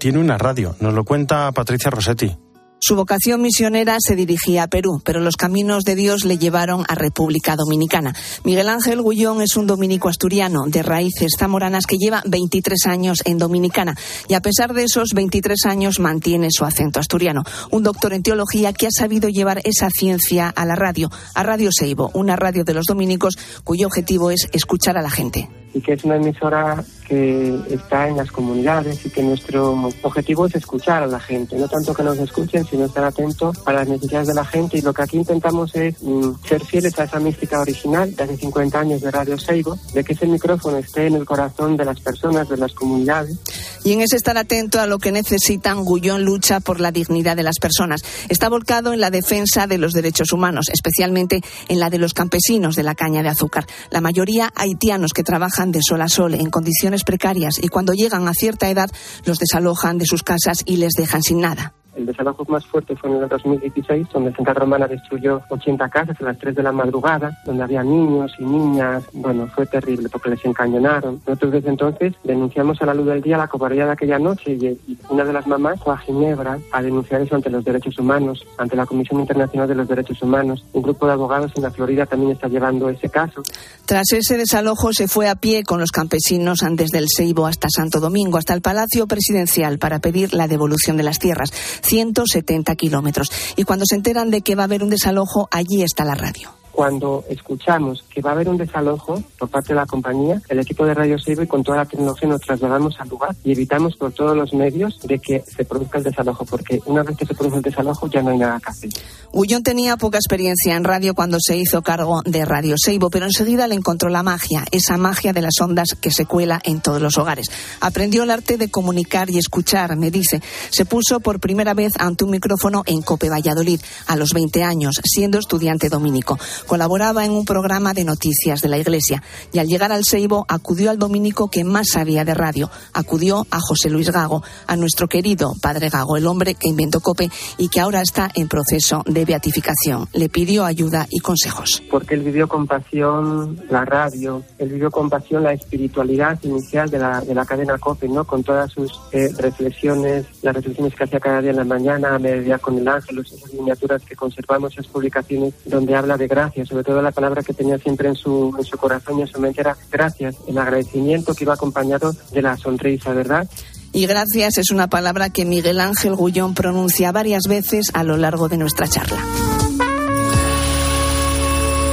tiene 0.00 0.18
una 0.18 0.36
radio. 0.36 0.74
Nos 0.80 0.94
lo 0.94 1.04
cuenta 1.04 1.52
Patricia 1.52 1.92
Rossetti. 1.92 2.36
Su 2.80 2.94
vocación 2.94 3.42
misionera 3.42 3.96
se 3.98 4.14
dirigía 4.14 4.62
a 4.62 4.68
Perú, 4.68 5.02
pero 5.04 5.20
los 5.20 5.36
caminos 5.36 5.82
de 5.82 5.96
Dios 5.96 6.24
le 6.24 6.38
llevaron 6.38 6.84
a 6.86 6.94
República 6.94 7.56
Dominicana. 7.56 8.14
Miguel 8.44 8.68
Ángel 8.68 9.02
Gullón 9.02 9.42
es 9.42 9.56
un 9.56 9.66
dominico 9.66 10.08
asturiano 10.08 10.64
de 10.66 10.84
raíces 10.84 11.32
zamoranas 11.36 11.86
que 11.86 11.98
lleva 11.98 12.22
23 12.24 12.86
años 12.86 13.18
en 13.24 13.38
Dominicana 13.38 13.96
y 14.28 14.34
a 14.34 14.40
pesar 14.40 14.74
de 14.74 14.84
esos 14.84 15.10
23 15.12 15.66
años 15.66 15.98
mantiene 15.98 16.48
su 16.52 16.64
acento 16.64 17.00
asturiano. 17.00 17.42
Un 17.72 17.82
doctor 17.82 18.12
en 18.12 18.22
teología 18.22 18.72
que 18.72 18.86
ha 18.86 18.90
sabido 18.92 19.28
llevar 19.28 19.60
esa 19.64 19.90
ciencia 19.90 20.48
a 20.48 20.64
la 20.64 20.76
radio, 20.76 21.10
a 21.34 21.42
Radio 21.42 21.70
Seibo, 21.72 22.12
una 22.14 22.36
radio 22.36 22.62
de 22.62 22.74
los 22.74 22.86
dominicos 22.86 23.38
cuyo 23.64 23.88
objetivo 23.88 24.30
es 24.30 24.48
escuchar 24.52 24.96
a 24.96 25.02
la 25.02 25.10
gente. 25.10 25.48
Y 25.74 25.80
que 25.80 25.92
es 25.94 26.04
una 26.04 26.16
emisora 26.16 26.84
que 27.08 27.58
está 27.70 28.06
en 28.06 28.18
las 28.18 28.30
comunidades 28.30 29.04
y 29.06 29.10
que 29.10 29.22
nuestro 29.22 29.72
objetivo 30.02 30.46
es 30.46 30.54
escuchar 30.54 31.02
a 31.02 31.06
la 31.06 31.18
gente, 31.18 31.56
no 31.56 31.66
tanto 31.66 31.94
que 31.94 32.02
nos 32.02 32.18
escuchen, 32.18 32.66
sino 32.66 32.84
estar 32.84 33.04
atentos 33.04 33.56
a 33.64 33.72
las 33.72 33.88
necesidades 33.88 34.28
de 34.28 34.34
la 34.34 34.44
gente 34.44 34.76
y 34.76 34.82
lo 34.82 34.92
que 34.92 35.02
aquí 35.02 35.16
intentamos 35.16 35.74
es 35.74 36.02
mm, 36.02 36.32
ser 36.46 36.62
fieles 36.64 36.98
a 36.98 37.04
esa 37.04 37.18
mística 37.18 37.60
original 37.60 38.14
de 38.14 38.24
hace 38.24 38.36
50 38.36 38.78
años 38.78 39.00
de 39.00 39.10
Radio 39.10 39.38
Seibo, 39.38 39.78
de 39.94 40.04
que 40.04 40.12
ese 40.12 40.26
micrófono 40.26 40.76
esté 40.76 41.06
en 41.06 41.14
el 41.14 41.24
corazón 41.24 41.76
de 41.76 41.86
las 41.86 41.98
personas, 42.00 42.48
de 42.48 42.58
las 42.58 42.72
comunidades 42.74 43.38
Y 43.84 43.92
en 43.92 44.02
ese 44.02 44.16
estar 44.16 44.36
atento 44.36 44.80
a 44.80 44.86
lo 44.86 44.98
que 44.98 45.12
necesitan, 45.12 45.84
Gullón 45.84 46.24
lucha 46.24 46.60
por 46.60 46.80
la 46.80 46.92
dignidad 46.92 47.36
de 47.36 47.42
las 47.42 47.58
personas. 47.58 48.02
Está 48.28 48.50
volcado 48.50 48.92
en 48.92 49.00
la 49.00 49.10
defensa 49.10 49.66
de 49.66 49.78
los 49.78 49.92
derechos 49.94 50.32
humanos, 50.32 50.66
especialmente 50.70 51.40
en 51.68 51.80
la 51.80 51.88
de 51.88 51.98
los 51.98 52.12
campesinos 52.12 52.76
de 52.76 52.82
la 52.82 52.94
caña 52.94 53.22
de 53.22 53.30
azúcar. 53.30 53.66
La 53.90 54.02
mayoría 54.02 54.52
haitianos 54.54 55.12
que 55.12 55.22
trabajan 55.22 55.57
de 55.66 55.80
sol 55.82 56.00
a 56.00 56.08
sol 56.08 56.34
en 56.34 56.50
condiciones 56.50 57.04
precarias 57.04 57.58
y 57.60 57.68
cuando 57.68 57.92
llegan 57.92 58.28
a 58.28 58.34
cierta 58.34 58.70
edad 58.70 58.88
los 59.24 59.38
desalojan 59.38 59.98
de 59.98 60.06
sus 60.06 60.22
casas 60.22 60.62
y 60.64 60.76
les 60.76 60.92
dejan 60.92 61.22
sin 61.22 61.40
nada. 61.40 61.74
El 61.98 62.06
desalojo 62.06 62.44
más 62.48 62.64
fuerte 62.64 62.94
fue 62.94 63.10
en 63.10 63.22
el 63.22 63.28
2016, 63.28 64.06
donde 64.12 64.32
Santa 64.32 64.54
Romana 64.54 64.86
destruyó 64.86 65.42
80 65.48 65.88
casas 65.88 66.16
a 66.20 66.24
las 66.24 66.38
3 66.38 66.54
de 66.54 66.62
la 66.62 66.70
madrugada, 66.70 67.36
donde 67.44 67.64
había 67.64 67.82
niños 67.82 68.32
y 68.38 68.44
niñas. 68.44 69.02
Bueno, 69.12 69.48
fue 69.48 69.66
terrible 69.66 70.08
porque 70.08 70.30
les 70.30 70.44
encañonaron. 70.44 71.20
Nosotros 71.26 71.52
desde 71.52 71.70
entonces 71.70 72.14
denunciamos 72.22 72.80
a 72.80 72.86
la 72.86 72.94
luz 72.94 73.06
del 73.06 73.20
día 73.20 73.36
la 73.36 73.48
cobardía 73.48 73.84
de 73.86 73.92
aquella 73.92 74.20
noche 74.20 74.52
y, 74.52 74.78
una 75.08 75.24
de 75.24 75.32
las 75.32 75.46
mamás 75.48 75.80
fue 75.82 75.92
a 75.92 75.98
Ginebra 75.98 76.58
a 76.70 76.82
denunciar 76.82 77.20
eso 77.22 77.34
ante 77.34 77.50
los 77.50 77.64
derechos 77.64 77.98
humanos, 77.98 78.46
ante 78.58 78.76
la 78.76 78.86
Comisión 78.86 79.20
Internacional 79.20 79.66
de 79.66 79.74
los 79.74 79.88
Derechos 79.88 80.22
Humanos. 80.22 80.64
Un 80.72 80.82
grupo 80.82 81.06
de 81.06 81.14
abogados 81.14 81.50
en 81.56 81.64
la 81.64 81.70
Florida 81.72 82.06
también 82.06 82.32
está 82.32 82.46
llevando 82.46 82.88
ese 82.88 83.08
caso. 83.08 83.42
Tras 83.86 84.12
ese 84.12 84.36
desalojo 84.36 84.92
se 84.92 85.08
fue 85.08 85.28
a 85.28 85.34
pie 85.34 85.64
con 85.64 85.80
los 85.80 85.90
campesinos 85.90 86.60
desde 86.72 86.98
el 86.98 87.06
Seibo 87.08 87.46
hasta 87.46 87.68
Santo 87.74 87.98
Domingo, 88.00 88.38
hasta 88.38 88.54
el 88.54 88.60
Palacio 88.60 89.06
Presidencial 89.06 89.78
para 89.78 89.98
pedir 89.98 90.34
la 90.34 90.46
devolución 90.46 90.96
de 90.96 91.02
las 91.02 91.18
tierras. 91.18 91.50
170 91.88 92.74
kilómetros. 92.76 93.30
Y 93.56 93.64
cuando 93.64 93.84
se 93.88 93.96
enteran 93.96 94.30
de 94.30 94.42
que 94.42 94.54
va 94.54 94.64
a 94.64 94.66
haber 94.66 94.82
un 94.82 94.90
desalojo, 94.90 95.48
allí 95.50 95.82
está 95.82 96.04
la 96.04 96.14
radio. 96.14 96.50
Cuando 96.72 97.24
escuchamos 97.28 98.04
que 98.08 98.20
va 98.20 98.30
a 98.30 98.32
haber 98.34 98.48
un 98.48 98.56
desalojo 98.56 99.22
por 99.38 99.48
parte 99.48 99.68
de 99.68 99.76
la 99.76 99.86
compañía, 99.86 100.40
el 100.48 100.60
equipo 100.60 100.84
de 100.84 100.94
Radio 100.94 101.18
Seibo 101.18 101.42
y 101.42 101.46
con 101.46 101.62
toda 101.62 101.78
la 101.78 101.86
tecnología 101.86 102.28
nos 102.28 102.40
trasladamos 102.40 102.98
al 103.00 103.08
lugar 103.08 103.34
y 103.44 103.52
evitamos 103.52 103.96
por 103.96 104.12
todos 104.12 104.36
los 104.36 104.52
medios 104.52 105.00
de 105.02 105.18
que 105.18 105.40
se 105.40 105.64
produzca 105.64 105.98
el 105.98 106.04
desalojo, 106.04 106.44
porque 106.44 106.80
una 106.86 107.02
vez 107.02 107.16
que 107.16 107.26
se 107.26 107.34
produce 107.34 107.56
el 107.56 107.62
desalojo 107.62 108.08
ya 108.08 108.22
no 108.22 108.30
hay 108.30 108.38
nada 108.38 108.60
que 108.60 108.70
hacer. 108.70 108.90
Gullón 109.32 109.62
tenía 109.62 109.96
poca 109.96 110.18
experiencia 110.18 110.74
en 110.76 110.84
radio 110.84 111.14
cuando 111.14 111.38
se 111.40 111.56
hizo 111.56 111.82
cargo 111.82 112.22
de 112.24 112.44
Radio 112.44 112.76
Seibo, 112.82 113.10
pero 113.10 113.26
enseguida 113.26 113.66
le 113.66 113.74
encontró 113.74 114.08
la 114.08 114.22
magia, 114.22 114.64
esa 114.70 114.96
magia 114.96 115.32
de 115.32 115.42
las 115.42 115.60
ondas 115.60 115.96
que 116.00 116.10
se 116.10 116.24
cuela 116.24 116.60
en 116.64 116.80
todos 116.80 117.02
los 117.02 117.18
hogares. 117.18 117.50
Aprendió 117.80 118.22
el 118.22 118.30
arte 118.30 118.56
de 118.56 118.70
comunicar 118.70 119.30
y 119.30 119.38
escuchar, 119.38 119.96
me 119.96 120.10
dice. 120.10 120.40
Se 120.70 120.84
puso 120.84 121.20
por 121.20 121.40
primera 121.40 121.74
vez 121.74 121.92
ante 121.98 122.24
un 122.24 122.30
micrófono 122.30 122.82
en 122.86 123.02
Cope 123.02 123.28
Valladolid, 123.28 123.80
a 124.06 124.16
los 124.16 124.32
20 124.32 124.62
años, 124.62 125.00
siendo 125.04 125.38
estudiante 125.38 125.88
dominico. 125.88 126.38
Colaboraba 126.68 127.24
en 127.24 127.30
un 127.30 127.46
programa 127.46 127.94
de 127.94 128.04
noticias 128.04 128.60
de 128.60 128.68
la 128.68 128.76
Iglesia 128.76 129.22
y 129.54 129.58
al 129.58 129.68
llegar 129.68 129.90
al 129.90 130.04
Seibo 130.04 130.44
acudió 130.48 130.90
al 130.90 130.98
dominico 130.98 131.48
que 131.48 131.64
más 131.64 131.88
sabía 131.94 132.26
de 132.26 132.34
radio. 132.34 132.70
Acudió 132.92 133.46
a 133.50 133.58
José 133.58 133.88
Luis 133.88 134.10
Gago, 134.10 134.42
a 134.66 134.76
nuestro 134.76 135.08
querido 135.08 135.54
padre 135.62 135.88
Gago, 135.88 136.18
el 136.18 136.26
hombre 136.26 136.54
que 136.54 136.68
inventó 136.68 137.00
COPE 137.00 137.30
y 137.56 137.68
que 137.68 137.80
ahora 137.80 138.02
está 138.02 138.28
en 138.34 138.48
proceso 138.48 139.02
de 139.06 139.24
beatificación. 139.24 140.08
Le 140.12 140.28
pidió 140.28 140.66
ayuda 140.66 141.06
y 141.08 141.20
consejos. 141.20 141.82
Porque 141.90 142.16
él 142.16 142.22
vivió 142.22 142.46
con 142.48 142.66
pasión 142.66 143.58
la 143.70 143.86
radio, 143.86 144.42
él 144.58 144.68
vivió 144.68 144.90
con 144.90 145.08
pasión 145.08 145.44
la 145.44 145.54
espiritualidad 145.54 146.38
inicial 146.42 146.90
de 146.90 146.98
la, 146.98 147.22
de 147.22 147.34
la 147.34 147.46
cadena 147.46 147.78
COPE, 147.78 148.08
¿no? 148.08 148.26
Con 148.26 148.44
todas 148.44 148.70
sus 148.70 148.92
eh, 149.12 149.30
reflexiones, 149.38 150.26
las 150.42 150.54
reflexiones 150.54 150.94
que 150.94 151.04
hacía 151.04 151.18
cada 151.18 151.40
día 151.40 151.52
en 151.52 151.56
la 151.56 151.64
mañana, 151.64 152.14
a 152.14 152.18
mediodía 152.18 152.58
con 152.58 152.76
el 152.76 152.86
ángel, 152.86 153.20
esas 153.20 153.54
miniaturas 153.54 154.02
que 154.04 154.14
conservamos, 154.14 154.72
esas 154.74 154.88
publicaciones 154.88 155.54
donde 155.64 155.96
habla 155.96 156.18
de 156.18 156.28
gracias, 156.48 156.68
sobre 156.68 156.84
todo 156.84 157.02
la 157.02 157.12
palabra 157.12 157.42
que 157.42 157.52
tenía 157.52 157.78
siempre 157.78 158.08
en 158.08 158.14
su, 158.14 158.54
en 158.56 158.64
su 158.64 158.78
corazón 158.78 159.18
y 159.18 159.22
en 159.22 159.28
su 159.28 159.38
mente 159.38 159.60
era 159.60 159.76
gracias, 159.90 160.36
el 160.46 160.56
agradecimiento 160.56 161.34
que 161.34 161.44
iba 161.44 161.54
acompañado 161.54 162.14
de 162.32 162.42
la 162.42 162.56
sonrisa, 162.56 163.12
¿verdad? 163.12 163.48
Y 163.92 164.06
gracias 164.06 164.58
es 164.58 164.70
una 164.70 164.88
palabra 164.88 165.30
que 165.30 165.44
Miguel 165.44 165.80
Ángel 165.80 166.14
Gullón 166.14 166.54
pronuncia 166.54 167.12
varias 167.12 167.44
veces 167.48 167.90
a 167.94 168.04
lo 168.04 168.16
largo 168.16 168.48
de 168.48 168.56
nuestra 168.56 168.86
charla. 168.86 169.18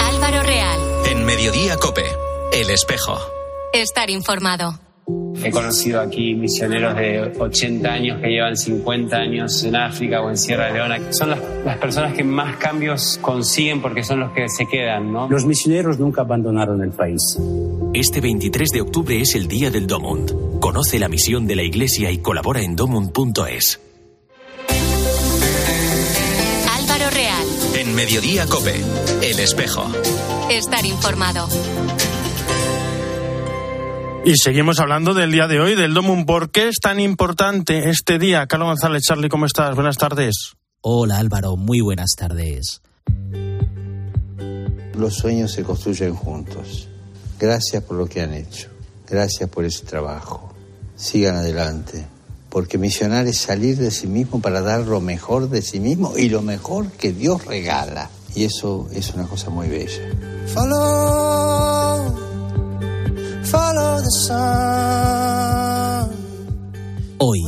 Álvaro 0.01 0.43
Real. 0.43 0.79
En 1.11 1.25
Mediodía 1.25 1.77
Cope, 1.77 2.05
El 2.53 2.69
Espejo. 2.69 3.17
Estar 3.73 4.09
informado. 4.09 4.84
He 5.45 5.51
conocido 5.51 6.01
aquí 6.01 6.33
misioneros 6.33 6.95
de 6.95 7.31
80 7.37 7.87
años 7.87 8.19
que 8.19 8.29
llevan 8.29 8.57
50 8.57 9.15
años 9.15 9.63
en 9.63 9.75
África 9.75 10.21
o 10.21 10.29
en 10.29 10.37
Sierra 10.37 10.71
Leona. 10.71 10.99
Son 11.11 11.29
las, 11.29 11.39
las, 11.63 11.77
personas 11.77 12.13
que 12.13 12.23
más 12.23 12.57
cambios 12.57 13.19
consiguen 13.21 13.79
porque 13.79 14.03
son 14.03 14.21
los 14.21 14.31
que 14.31 14.49
se 14.49 14.65
quedan, 14.65 15.13
¿no? 15.13 15.29
Los 15.29 15.45
misioneros 15.45 15.99
nunca 15.99 16.21
abandonaron 16.21 16.81
el 16.81 16.89
país. 16.89 17.37
Este 17.93 18.21
23 18.21 18.69
de 18.71 18.81
octubre 18.81 19.21
es 19.21 19.35
el 19.35 19.47
Día 19.47 19.69
del 19.69 19.85
Domund. 19.85 20.59
Conoce 20.59 20.97
la 20.97 21.09
misión 21.09 21.45
de 21.45 21.55
la 21.55 21.61
Iglesia 21.61 22.09
y 22.09 22.17
colabora 22.17 22.61
en 22.61 22.75
domund.es. 22.75 23.79
Álvaro 26.77 27.09
Real. 27.11 27.47
En 27.75 27.93
Mediodía 27.93 28.47
Cope, 28.47 28.73
El 29.21 29.39
Espejo. 29.39 29.85
Estar 30.49 30.85
informado. 30.85 31.47
Y 34.27 34.37
seguimos 34.37 34.79
hablando 34.79 35.13
del 35.13 35.31
día 35.31 35.47
de 35.47 35.59
hoy, 35.59 35.75
del 35.75 35.93
Domum. 35.93 36.25
¿Por 36.25 36.49
qué 36.49 36.67
es 36.67 36.79
tan 36.81 36.99
importante 36.99 37.91
este 37.91 38.17
día? 38.17 38.47
Carlos 38.47 38.69
González, 38.69 39.03
Charlie, 39.03 39.29
¿cómo 39.29 39.45
estás? 39.45 39.75
Buenas 39.75 39.97
tardes. 39.97 40.53
Hola 40.81 41.19
Álvaro, 41.19 41.55
muy 41.57 41.79
buenas 41.81 42.09
tardes. 42.17 42.81
Los 44.97 45.13
sueños 45.13 45.51
se 45.51 45.61
construyen 45.61 46.15
juntos. 46.15 46.87
Gracias 47.39 47.83
por 47.83 47.97
lo 47.97 48.07
que 48.07 48.21
han 48.21 48.33
hecho. 48.33 48.69
Gracias 49.07 49.47
por 49.47 49.63
ese 49.63 49.85
trabajo. 49.85 50.55
Sigan 50.95 51.35
adelante. 51.35 52.07
Porque 52.49 52.79
misionar 52.79 53.27
es 53.27 53.37
salir 53.37 53.77
de 53.77 53.91
sí 53.91 54.07
mismo 54.07 54.41
para 54.41 54.61
dar 54.61 54.87
lo 54.87 55.01
mejor 55.01 55.51
de 55.51 55.61
sí 55.61 55.79
mismo 55.79 56.17
y 56.17 56.29
lo 56.29 56.41
mejor 56.41 56.89
que 56.93 57.13
Dios 57.13 57.45
regala. 57.45 58.09
Y 58.33 58.45
eso 58.45 58.89
es 58.91 59.13
una 59.13 59.27
cosa 59.27 59.51
muy 59.51 59.67
bella. 59.67 60.01
Follow. 60.47 61.54
Hoy, 67.19 67.41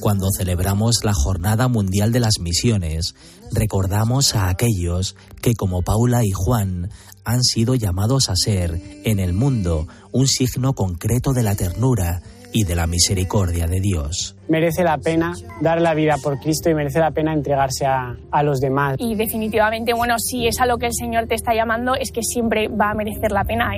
cuando 0.00 0.28
celebramos 0.36 1.04
la 1.04 1.12
Jornada 1.14 1.68
Mundial 1.68 2.10
de 2.10 2.20
las 2.20 2.40
Misiones, 2.40 3.14
recordamos 3.52 4.34
a 4.34 4.48
aquellos 4.48 5.16
que, 5.40 5.54
como 5.54 5.82
Paula 5.82 6.24
y 6.24 6.32
Juan, 6.32 6.90
han 7.24 7.42
sido 7.42 7.76
llamados 7.76 8.28
a 8.28 8.36
ser, 8.36 8.80
en 9.04 9.20
el 9.20 9.32
mundo, 9.32 9.86
un 10.12 10.26
signo 10.26 10.72
concreto 10.72 11.32
de 11.32 11.44
la 11.44 11.54
ternura 11.54 12.20
y 12.52 12.64
de 12.64 12.74
la 12.74 12.86
misericordia 12.86 13.66
de 13.66 13.80
Dios. 13.80 14.36
Merece 14.48 14.82
la 14.82 14.98
pena 14.98 15.34
dar 15.60 15.80
la 15.80 15.94
vida 15.94 16.16
por 16.22 16.38
Cristo 16.40 16.68
y 16.68 16.74
merece 16.74 16.98
la 16.98 17.12
pena 17.12 17.32
entregarse 17.32 17.86
a, 17.86 18.16
a, 18.30 18.42
los 18.42 18.60
demás. 18.60 18.96
Y 18.98 19.14
definitivamente, 19.14 19.92
bueno, 19.94 20.16
si 20.18 20.46
es 20.46 20.60
a 20.60 20.66
lo 20.66 20.78
que 20.78 20.86
el 20.86 20.94
Señor 20.94 21.26
te 21.26 21.34
está 21.34 21.54
llamando, 21.54 21.94
es 21.94 22.12
que 22.12 22.22
siempre 22.22 22.68
va 22.68 22.90
a 22.90 22.94
merecer 22.94 23.32
la 23.32 23.44
pena. 23.44 23.70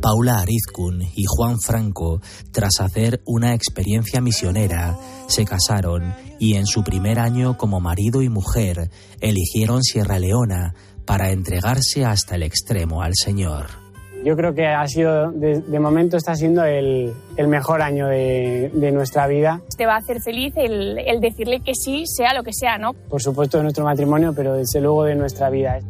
Paula 0.00 0.40
Arizkun 0.40 1.02
y 1.02 1.24
Juan 1.26 1.60
Franco, 1.60 2.22
tras 2.52 2.80
hacer 2.80 3.20
una 3.26 3.54
experiencia 3.54 4.20
misionera, 4.20 4.96
se 5.28 5.44
casaron 5.44 6.14
y 6.38 6.54
en 6.54 6.66
su 6.66 6.82
primer 6.82 7.18
año 7.18 7.58
como 7.58 7.80
marido 7.80 8.22
y 8.22 8.30
mujer 8.30 8.90
eligieron 9.20 9.82
Sierra 9.82 10.18
Leona 10.18 10.74
para 11.04 11.30
entregarse 11.30 12.04
hasta 12.04 12.36
el 12.36 12.44
extremo 12.44 13.02
al 13.02 13.12
Señor. 13.14 13.89
Yo 14.24 14.36
creo 14.36 14.54
que 14.54 14.66
ha 14.66 14.86
sido, 14.86 15.30
de, 15.32 15.60
de 15.60 15.80
momento 15.80 16.16
está 16.16 16.34
siendo 16.34 16.62
el, 16.64 17.12
el 17.36 17.48
mejor 17.48 17.80
año 17.80 18.06
de, 18.06 18.70
de, 18.74 18.92
nuestra 18.92 19.26
vida. 19.26 19.62
Te 19.78 19.86
va 19.86 19.94
a 19.94 19.98
hacer 19.98 20.20
feliz 20.20 20.52
el, 20.56 20.98
el, 20.98 21.20
decirle 21.20 21.60
que 21.60 21.74
sí, 21.74 22.04
sea 22.06 22.34
lo 22.34 22.42
que 22.42 22.52
sea, 22.52 22.76
¿no? 22.76 22.92
Por 22.92 23.22
supuesto 23.22 23.56
de 23.56 23.62
nuestro 23.62 23.84
matrimonio, 23.84 24.34
pero 24.36 24.54
desde 24.54 24.80
luego 24.80 25.04
de 25.04 25.14
nuestra 25.14 25.48
vida. 25.48 25.80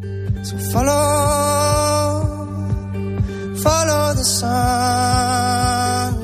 So 0.43 0.57
follow, 0.73 0.93
follow 3.57 4.15
the 4.15 4.25
sun. 4.25 6.20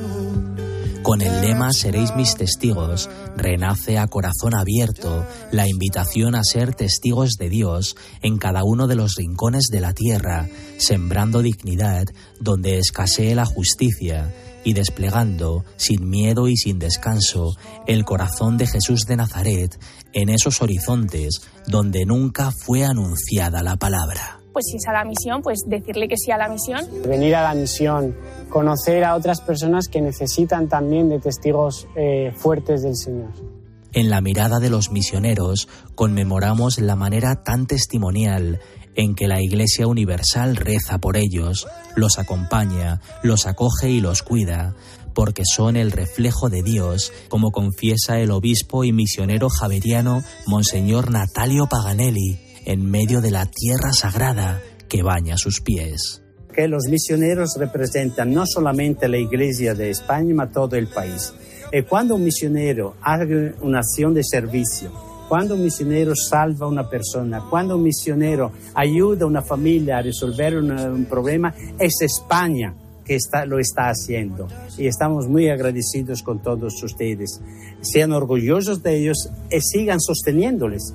Con 1.06 1.20
el 1.20 1.40
lema 1.40 1.72
Seréis 1.72 2.16
mis 2.16 2.34
testigos, 2.34 3.08
renace 3.36 3.96
a 3.96 4.08
corazón 4.08 4.56
abierto 4.56 5.24
la 5.52 5.68
invitación 5.68 6.34
a 6.34 6.42
ser 6.42 6.74
testigos 6.74 7.34
de 7.38 7.48
Dios 7.48 7.94
en 8.22 8.38
cada 8.38 8.64
uno 8.64 8.88
de 8.88 8.96
los 8.96 9.14
rincones 9.14 9.66
de 9.70 9.80
la 9.80 9.92
tierra, 9.92 10.48
sembrando 10.78 11.42
dignidad 11.42 12.06
donde 12.40 12.78
escasee 12.78 13.36
la 13.36 13.44
justicia 13.44 14.34
y 14.64 14.72
desplegando, 14.72 15.64
sin 15.76 16.10
miedo 16.10 16.48
y 16.48 16.56
sin 16.56 16.80
descanso, 16.80 17.54
el 17.86 18.04
corazón 18.04 18.56
de 18.56 18.66
Jesús 18.66 19.02
de 19.06 19.14
Nazaret 19.14 19.80
en 20.12 20.28
esos 20.28 20.60
horizontes 20.60 21.40
donde 21.68 22.04
nunca 22.04 22.50
fue 22.50 22.84
anunciada 22.84 23.62
la 23.62 23.76
palabra 23.76 24.40
pues 24.56 24.68
si 24.70 24.78
es 24.78 24.88
a 24.88 24.92
la 24.94 25.04
misión, 25.04 25.42
pues 25.42 25.64
decirle 25.66 26.08
que 26.08 26.16
sí 26.16 26.30
a 26.30 26.38
la 26.38 26.48
misión. 26.48 26.80
Venir 27.06 27.34
a 27.34 27.42
la 27.42 27.54
misión, 27.54 28.16
conocer 28.48 29.04
a 29.04 29.14
otras 29.14 29.42
personas 29.42 29.86
que 29.86 30.00
necesitan 30.00 30.66
también 30.66 31.10
de 31.10 31.18
testigos 31.18 31.86
eh, 31.94 32.32
fuertes 32.34 32.82
del 32.82 32.96
Señor. 32.96 33.28
En 33.92 34.08
la 34.08 34.22
mirada 34.22 34.58
de 34.58 34.70
los 34.70 34.90
misioneros 34.90 35.68
conmemoramos 35.94 36.78
la 36.78 36.96
manera 36.96 37.42
tan 37.42 37.66
testimonial 37.66 38.60
en 38.94 39.14
que 39.14 39.28
la 39.28 39.42
Iglesia 39.42 39.86
Universal 39.86 40.56
reza 40.56 40.96
por 41.00 41.18
ellos, 41.18 41.68
los 41.94 42.18
acompaña, 42.18 43.02
los 43.22 43.46
acoge 43.46 43.90
y 43.90 44.00
los 44.00 44.22
cuida, 44.22 44.74
porque 45.12 45.42
son 45.44 45.76
el 45.76 45.92
reflejo 45.92 46.48
de 46.48 46.62
Dios, 46.62 47.12
como 47.28 47.50
confiesa 47.50 48.20
el 48.20 48.30
obispo 48.30 48.84
y 48.84 48.92
misionero 48.94 49.50
javeriano 49.50 50.22
Monseñor 50.46 51.10
Natalio 51.10 51.66
Paganelli, 51.66 52.45
en 52.66 52.90
medio 52.90 53.20
de 53.20 53.30
la 53.30 53.46
tierra 53.46 53.92
sagrada 53.92 54.60
que 54.88 55.02
baña 55.02 55.36
sus 55.38 55.60
pies. 55.60 56.22
Que 56.52 56.68
los 56.68 56.84
misioneros 56.90 57.56
representan 57.58 58.32
no 58.32 58.44
solamente 58.46 59.08
la 59.08 59.18
Iglesia 59.18 59.74
de 59.74 59.90
España, 59.90 60.28
sino 60.28 60.48
todo 60.48 60.76
el 60.76 60.88
país. 60.88 61.32
Y 61.72 61.82
cuando 61.82 62.16
un 62.16 62.24
misionero 62.24 62.96
hace 63.02 63.54
una 63.60 63.78
acción 63.78 64.14
de 64.14 64.22
servicio, 64.24 64.90
cuando 65.28 65.54
un 65.54 65.62
misionero 65.62 66.14
salva 66.14 66.66
a 66.66 66.68
una 66.68 66.88
persona, 66.88 67.44
cuando 67.48 67.76
un 67.76 67.82
misionero 67.82 68.52
ayuda 68.74 69.24
a 69.24 69.28
una 69.28 69.42
familia 69.42 69.98
a 69.98 70.02
resolver 70.02 70.56
un, 70.56 70.70
un 70.70 71.04
problema, 71.06 71.54
es 71.78 71.94
España 72.00 72.74
que 73.06 73.14
está, 73.14 73.46
lo 73.46 73.58
está 73.58 73.88
haciendo. 73.88 74.48
Y 74.76 74.86
estamos 74.86 75.28
muy 75.28 75.48
agradecidos 75.48 76.22
con 76.22 76.42
todos 76.42 76.82
ustedes. 76.82 77.40
Sean 77.80 78.12
orgullosos 78.12 78.82
de 78.82 78.98
ellos 78.98 79.30
y 79.50 79.60
sigan 79.60 80.00
sosteniéndoles. 80.00 80.92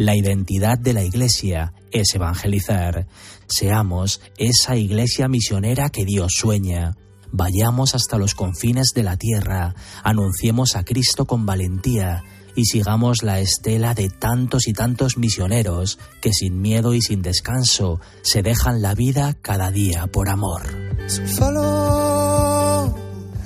La 0.00 0.16
identidad 0.16 0.78
de 0.78 0.94
la 0.94 1.04
Iglesia 1.04 1.74
es 1.90 2.14
evangelizar. 2.14 3.06
Seamos 3.46 4.22
esa 4.38 4.74
Iglesia 4.74 5.28
misionera 5.28 5.90
que 5.90 6.06
Dios 6.06 6.32
sueña. 6.38 6.96
Vayamos 7.32 7.94
hasta 7.94 8.16
los 8.16 8.34
confines 8.34 8.92
de 8.94 9.02
la 9.02 9.18
tierra, 9.18 9.74
anunciemos 10.02 10.74
a 10.74 10.84
Cristo 10.84 11.26
con 11.26 11.44
valentía 11.44 12.24
y 12.56 12.64
sigamos 12.64 13.22
la 13.22 13.40
estela 13.40 13.92
de 13.92 14.08
tantos 14.08 14.68
y 14.68 14.72
tantos 14.72 15.18
misioneros 15.18 15.98
que 16.22 16.32
sin 16.32 16.62
miedo 16.62 16.94
y 16.94 17.02
sin 17.02 17.20
descanso 17.20 18.00
se 18.22 18.40
dejan 18.40 18.80
la 18.80 18.94
vida 18.94 19.36
cada 19.42 19.70
día 19.70 20.06
por 20.06 20.30
amor. 20.30 20.62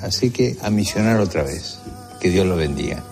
Así 0.01 0.29
que 0.29 0.55
a 0.61 0.69
misionar 0.69 1.19
otra 1.19 1.43
vez. 1.43 1.79
Que 2.21 2.29
Dios 2.29 2.47
lo 2.47 2.55
bendiga. 2.55 3.03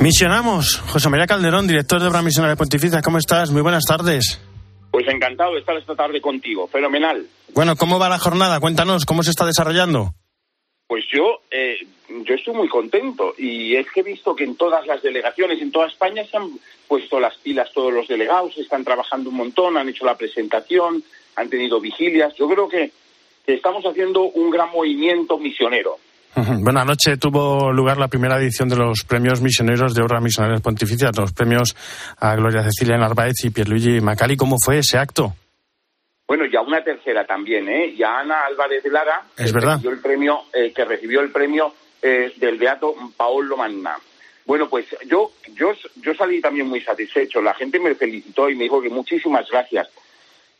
Misionamos. 0.00 0.78
José 0.92 1.08
María 1.08 1.26
Calderón, 1.26 1.66
director 1.66 2.00
de 2.00 2.08
Obra 2.08 2.22
Misionera 2.22 2.54
Pontificia. 2.54 3.02
¿Cómo 3.02 3.18
estás? 3.18 3.50
Muy 3.50 3.62
buenas 3.62 3.84
tardes. 3.84 4.40
Pues 4.90 5.06
encantado 5.08 5.54
de 5.54 5.60
estar 5.60 5.76
esta 5.76 5.94
tarde 5.96 6.20
contigo. 6.20 6.68
Fenomenal. 6.68 7.26
Bueno, 7.54 7.76
¿cómo 7.76 7.98
va 7.98 8.08
la 8.08 8.18
jornada? 8.18 8.60
Cuéntanos, 8.60 9.04
¿cómo 9.04 9.22
se 9.22 9.30
está 9.30 9.46
desarrollando? 9.46 10.14
Pues 10.86 11.04
yo, 11.12 11.40
eh, 11.50 11.78
yo 12.08 12.34
estoy 12.34 12.54
muy 12.54 12.68
contento 12.68 13.34
y 13.36 13.74
es 13.74 13.90
que 13.90 14.00
he 14.00 14.04
visto 14.04 14.36
que 14.36 14.44
en 14.44 14.56
todas 14.56 14.86
las 14.86 15.02
delegaciones, 15.02 15.60
en 15.60 15.72
toda 15.72 15.88
España, 15.88 16.24
se 16.30 16.36
han 16.36 16.50
puesto 16.86 17.18
las 17.18 17.36
pilas 17.38 17.72
todos 17.72 17.92
los 17.92 18.06
delegados, 18.06 18.56
están 18.58 18.84
trabajando 18.84 19.30
un 19.30 19.36
montón, 19.36 19.76
han 19.76 19.88
hecho 19.88 20.04
la 20.04 20.16
presentación, 20.16 21.02
han 21.34 21.50
tenido 21.50 21.80
vigilias. 21.80 22.34
Yo 22.36 22.48
creo 22.48 22.68
que, 22.68 22.92
que 23.44 23.54
estamos 23.54 23.84
haciendo 23.84 24.22
un 24.22 24.50
gran 24.50 24.70
movimiento 24.70 25.38
misionero. 25.38 25.98
Bueno, 26.60 26.80
anoche 26.80 27.16
tuvo 27.16 27.72
lugar 27.72 27.96
la 27.96 28.08
primera 28.08 28.38
edición 28.38 28.68
de 28.68 28.76
los 28.76 29.04
premios 29.04 29.40
misioneros 29.40 29.94
de 29.94 30.02
Obras 30.02 30.22
Misionales 30.22 30.60
Pontificias, 30.60 31.16
los 31.16 31.32
premios 31.32 31.74
a 32.18 32.34
Gloria 32.36 32.62
Cecilia 32.62 32.98
Narváez 32.98 33.44
y 33.44 33.50
Pierluigi 33.50 34.00
Macali. 34.00 34.36
¿Cómo 34.36 34.56
fue 34.62 34.78
ese 34.78 34.98
acto? 34.98 35.34
Bueno, 36.28 36.44
y 36.44 36.54
a 36.56 36.60
una 36.60 36.82
tercera 36.82 37.24
también, 37.24 37.68
¿eh? 37.68 37.86
Y 37.96 38.02
a 38.02 38.18
Ana 38.18 38.46
Álvarez 38.46 38.82
de 38.82 38.90
Lara, 38.90 39.22
Es 39.36 39.46
que 39.46 39.52
verdad. 39.52 39.74
recibió 39.76 39.90
el 39.92 40.00
premio, 40.00 40.40
eh, 40.52 40.72
que 40.74 40.84
recibió 40.84 41.20
el 41.20 41.30
premio 41.30 41.72
eh, 42.02 42.32
del 42.36 42.58
Beato 42.58 42.94
Paolo 43.16 43.56
Manna. 43.56 43.96
Bueno, 44.44 44.68
pues 44.68 44.86
yo, 45.08 45.32
yo, 45.54 45.72
yo 45.96 46.14
salí 46.14 46.40
también 46.40 46.68
muy 46.68 46.80
satisfecho. 46.80 47.40
La 47.40 47.54
gente 47.54 47.78
me 47.80 47.94
felicitó 47.94 48.50
y 48.50 48.56
me 48.56 48.64
dijo 48.64 48.82
que 48.82 48.88
muchísimas 48.90 49.48
gracias. 49.50 49.88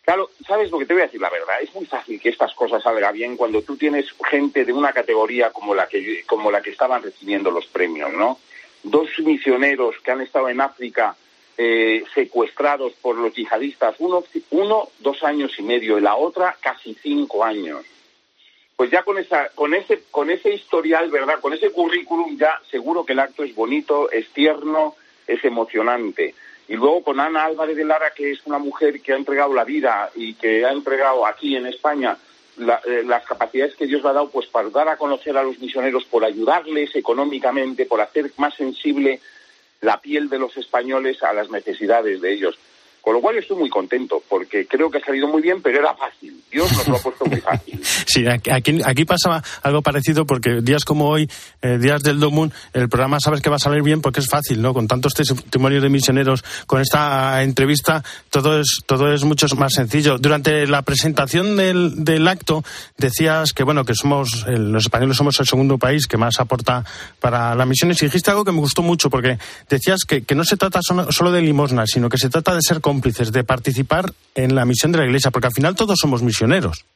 Claro, 0.06 0.30
¿sabes 0.46 0.70
lo 0.70 0.78
que 0.78 0.86
te 0.86 0.92
voy 0.92 1.02
a 1.02 1.06
decir? 1.06 1.20
La 1.20 1.30
verdad, 1.30 1.60
es 1.60 1.74
muy 1.74 1.84
fácil 1.84 2.20
que 2.20 2.28
estas 2.28 2.54
cosas 2.54 2.80
salgan 2.80 3.12
bien 3.12 3.36
cuando 3.36 3.62
tú 3.62 3.76
tienes 3.76 4.06
gente 4.30 4.64
de 4.64 4.72
una 4.72 4.92
categoría 4.92 5.50
como 5.50 5.74
la 5.74 5.88
que, 5.88 6.22
como 6.26 6.52
la 6.52 6.62
que 6.62 6.70
estaban 6.70 7.02
recibiendo 7.02 7.50
los 7.50 7.66
premios, 7.66 8.12
¿no? 8.12 8.38
Dos 8.84 9.08
misioneros 9.18 9.96
que 10.04 10.12
han 10.12 10.20
estado 10.20 10.48
en 10.48 10.60
África 10.60 11.16
eh, 11.58 12.04
secuestrados 12.14 12.92
por 13.02 13.16
los 13.16 13.34
yihadistas, 13.34 13.96
uno, 13.98 14.22
uno 14.50 14.90
dos 15.00 15.24
años 15.24 15.58
y 15.58 15.62
medio 15.62 15.98
y 15.98 16.02
la 16.02 16.14
otra 16.14 16.56
casi 16.60 16.94
cinco 17.02 17.42
años. 17.42 17.84
Pues 18.76 18.92
ya 18.92 19.02
con 19.02 19.18
esa, 19.18 19.48
con 19.56 19.74
ese, 19.74 20.04
con 20.12 20.30
ese 20.30 20.54
historial, 20.54 21.10
¿verdad? 21.10 21.40
Con 21.40 21.52
ese 21.52 21.72
currículum 21.72 22.38
ya 22.38 22.60
seguro 22.70 23.04
que 23.04 23.14
el 23.14 23.18
acto 23.18 23.42
es 23.42 23.56
bonito, 23.56 24.08
es 24.12 24.28
tierno, 24.28 24.94
es 25.26 25.44
emocionante. 25.44 26.36
Y 26.68 26.74
luego 26.74 27.02
con 27.02 27.20
Ana 27.20 27.44
Álvarez 27.44 27.76
de 27.76 27.84
Lara, 27.84 28.12
que 28.14 28.32
es 28.32 28.40
una 28.44 28.58
mujer 28.58 29.00
que 29.00 29.12
ha 29.12 29.16
entregado 29.16 29.54
la 29.54 29.64
vida 29.64 30.10
y 30.14 30.34
que 30.34 30.64
ha 30.64 30.72
entregado 30.72 31.24
aquí 31.26 31.56
en 31.56 31.66
España 31.66 32.16
eh, 32.58 33.02
las 33.04 33.24
capacidades 33.24 33.76
que 33.76 33.86
Dios 33.86 34.02
le 34.02 34.08
ha 34.08 34.12
dado, 34.14 34.30
pues 34.30 34.46
para 34.46 34.70
dar 34.70 34.88
a 34.88 34.96
conocer 34.96 35.36
a 35.36 35.42
los 35.42 35.58
misioneros, 35.58 36.04
por 36.04 36.24
ayudarles 36.24 36.96
económicamente, 36.96 37.86
por 37.86 38.00
hacer 38.00 38.32
más 38.38 38.54
sensible 38.54 39.20
la 39.80 40.00
piel 40.00 40.28
de 40.28 40.38
los 40.38 40.56
españoles 40.56 41.22
a 41.22 41.32
las 41.32 41.50
necesidades 41.50 42.20
de 42.20 42.32
ellos. 42.32 42.58
Con 43.06 43.14
lo 43.14 43.20
cual 43.20 43.38
estoy 43.38 43.56
muy 43.56 43.70
contento, 43.70 44.20
porque 44.28 44.66
creo 44.66 44.90
que 44.90 44.98
ha 44.98 45.00
salido 45.00 45.28
muy 45.28 45.40
bien, 45.40 45.62
pero 45.62 45.78
era 45.78 45.94
fácil. 45.94 46.42
Dios 46.50 46.72
nos 46.72 46.88
lo 46.88 46.96
ha 46.96 46.98
puesto 46.98 47.24
muy 47.24 47.40
fácil. 47.40 47.80
Sí, 48.08 48.24
aquí, 48.26 48.80
aquí- 48.84 49.04
pasaba 49.04 49.42
algo 49.62 49.82
parecido 49.82 50.26
porque 50.26 50.60
días 50.62 50.84
como 50.84 51.08
hoy, 51.08 51.28
eh, 51.60 51.76
días 51.78 52.02
del 52.02 52.18
Domun, 52.18 52.52
el 52.72 52.88
programa 52.88 53.20
sabes 53.20 53.42
que 53.42 53.50
va 53.50 53.56
a 53.56 53.58
salir 53.60 53.82
bien 53.82 54.00
porque 54.00 54.20
es 54.20 54.26
fácil, 54.28 54.62
¿no? 54.62 54.72
Con 54.72 54.88
tantos 54.88 55.12
testimonios 55.12 55.82
de 55.82 55.88
misioneros, 55.90 56.42
con 56.66 56.80
esta 56.80 57.42
entrevista, 57.42 58.02
todo 58.30 58.58
es, 58.60 58.78
todo 58.86 59.12
es 59.12 59.22
mucho 59.24 59.46
más 59.56 59.74
sencillo. 59.74 60.18
Durante 60.18 60.66
la 60.66 60.82
presentación 60.82 61.56
del, 61.56 62.04
del 62.04 62.26
acto 62.26 62.64
decías 62.96 63.52
que, 63.52 63.64
bueno, 63.64 63.84
que 63.84 63.94
somos, 63.94 64.46
los 64.48 64.84
españoles 64.84 65.16
somos 65.16 65.38
el 65.40 65.46
segundo 65.46 65.78
país 65.78 66.06
que 66.06 66.16
más 66.16 66.40
aporta 66.40 66.84
para 67.20 67.54
las 67.54 67.66
misiones 67.66 68.02
y 68.02 68.06
dijiste 68.06 68.30
algo 68.30 68.44
que 68.44 68.52
me 68.52 68.60
gustó 68.60 68.82
mucho 68.82 69.10
porque 69.10 69.38
decías 69.68 70.00
que, 70.08 70.24
que 70.24 70.34
no 70.34 70.44
se 70.44 70.56
trata 70.56 70.80
solo 70.82 71.32
de 71.32 71.42
limosna, 71.42 71.86
sino 71.86 72.08
que 72.08 72.18
se 72.18 72.30
trata 72.30 72.54
de 72.54 72.62
ser 72.62 72.80
cómplices, 72.96 73.30
de 73.30 73.44
participar 73.44 74.06
en 74.34 74.54
la 74.54 74.64
misión 74.64 74.90
de 74.90 74.98
la 74.98 75.04
Iglesia, 75.04 75.30
porque 75.30 75.48
al 75.48 75.52
final 75.52 75.76
todos 75.76 75.98
somos 76.00 76.22
misioneros. 76.22 76.86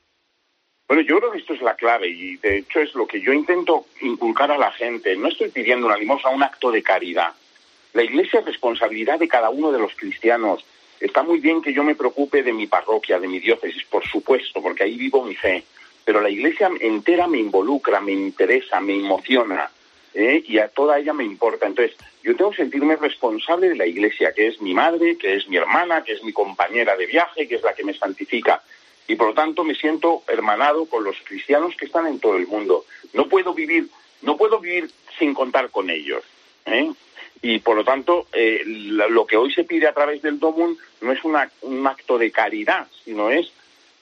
Bueno, 0.89 1.03
yo 1.03 1.19
creo 1.19 1.31
que 1.31 1.39
esto 1.39 1.53
es 1.53 1.61
la 1.61 1.75
clave 1.75 2.09
y 2.09 2.37
de 2.39 2.59
hecho 2.59 2.81
es 2.81 2.95
lo 2.95 3.07
que 3.07 3.21
yo 3.21 3.35
intento 3.35 3.85
inculcar 4.01 4.51
a 4.51 4.57
la 4.57 4.73
gente. 4.73 5.15
No 5.15 5.29
estoy 5.29 5.51
pidiendo 5.51 5.87
una 5.87 5.99
limosna, 5.99 6.31
un 6.31 6.43
acto 6.43 6.71
de 6.73 6.83
caridad. 6.83 7.33
La 7.93 8.03
iglesia 8.03 8.41
es 8.41 8.47
responsabilidad 8.47 9.19
de 9.19 9.29
cada 9.29 9.51
uno 9.51 9.71
de 9.73 9.79
los 9.79 9.95
cristianos. 9.95 10.65
Está 10.99 11.23
muy 11.23 11.39
bien 11.39 11.61
que 11.61 11.75
yo 11.75 11.85
me 11.85 11.95
preocupe 11.95 12.43
de 12.43 12.55
mi 12.55 12.67
parroquia, 12.67 13.21
de 13.21 13.29
mi 13.29 13.39
diócesis, 13.39 13.85
por 13.85 14.05
supuesto, 14.07 14.63
porque 14.63 14.85
ahí 14.85 14.97
vivo 14.97 15.23
mi 15.23 15.37
fe. 15.37 15.65
Pero 16.05 16.23
la 16.23 16.31
iglesia 16.31 16.71
entera 16.81 17.27
me 17.27 17.39
involucra, 17.39 18.01
me 18.01 18.13
interesa, 18.13 18.81
me 18.81 18.97
emociona 18.97 19.71
¿eh? 20.15 20.43
y 20.47 20.59
a 20.59 20.69
toda 20.69 20.99
ella 20.99 21.13
me 21.13 21.25
importa. 21.25 21.67
Entonces, 21.67 21.97
yo 22.23 22.37
tengo 22.37 22.51
que 22.51 22.59
sentirme 22.59 22.97
responsable 22.97 23.69
de 23.69 23.77
la 23.77 23.87
iglesia, 23.87 24.33
que 24.35 24.49
es 24.49 24.61
mi 24.61 24.75
madre, 24.75 25.17
que 25.17 25.37
es 25.37 25.49
mi 25.49 25.57
hermana, 25.57 26.03
que 26.05 26.13
es 26.13 26.23
mi 26.23 26.33
compañera 26.33 26.97
de 26.97 27.07
viaje, 27.07 27.49
que 27.49 27.55
es 27.57 27.63
la 27.63 27.75
que 27.75 27.85
me 27.85 27.95
santifica 27.95 28.63
y 29.09 29.17
por 29.17 29.29
lo 29.29 29.35
tanto 29.35 29.65
me 29.65 29.75
siento 29.75 30.23
hermanado 30.29 30.87
con 30.87 31.03
los 31.03 31.17
cristianos 31.25 31.75
que 31.77 31.87
están 31.87 32.07
en 32.07 32.21
todo 32.21 32.37
el 32.37 32.47
mundo. 32.47 32.85
No 33.13 33.29
puedo 33.29 33.53
vivir, 33.55 33.89
no 34.23 34.37
puedo 34.37 34.61
vivir 34.61 34.89
sin 35.19 35.35
contar 35.35 35.71
con 35.71 35.91
ellos. 35.91 36.23
¿eh? 36.67 36.93
Y 37.43 37.59
por 37.59 37.75
lo 37.77 37.83
tanto, 37.85 38.29
eh, 38.33 38.63
lo 38.65 39.27
que 39.27 39.37
hoy 39.37 39.53
se 39.53 39.65
pide 39.65 39.89
a 39.89 39.95
través 39.95 40.23
del 40.23 40.39
DOMUN 40.39 40.79
no 41.01 41.11
es 41.13 41.25
una- 41.25 41.51
un 41.63 41.85
acto 41.89 42.19
de 42.19 42.31
caridad, 42.31 42.87
sino 43.05 43.31
es 43.31 43.51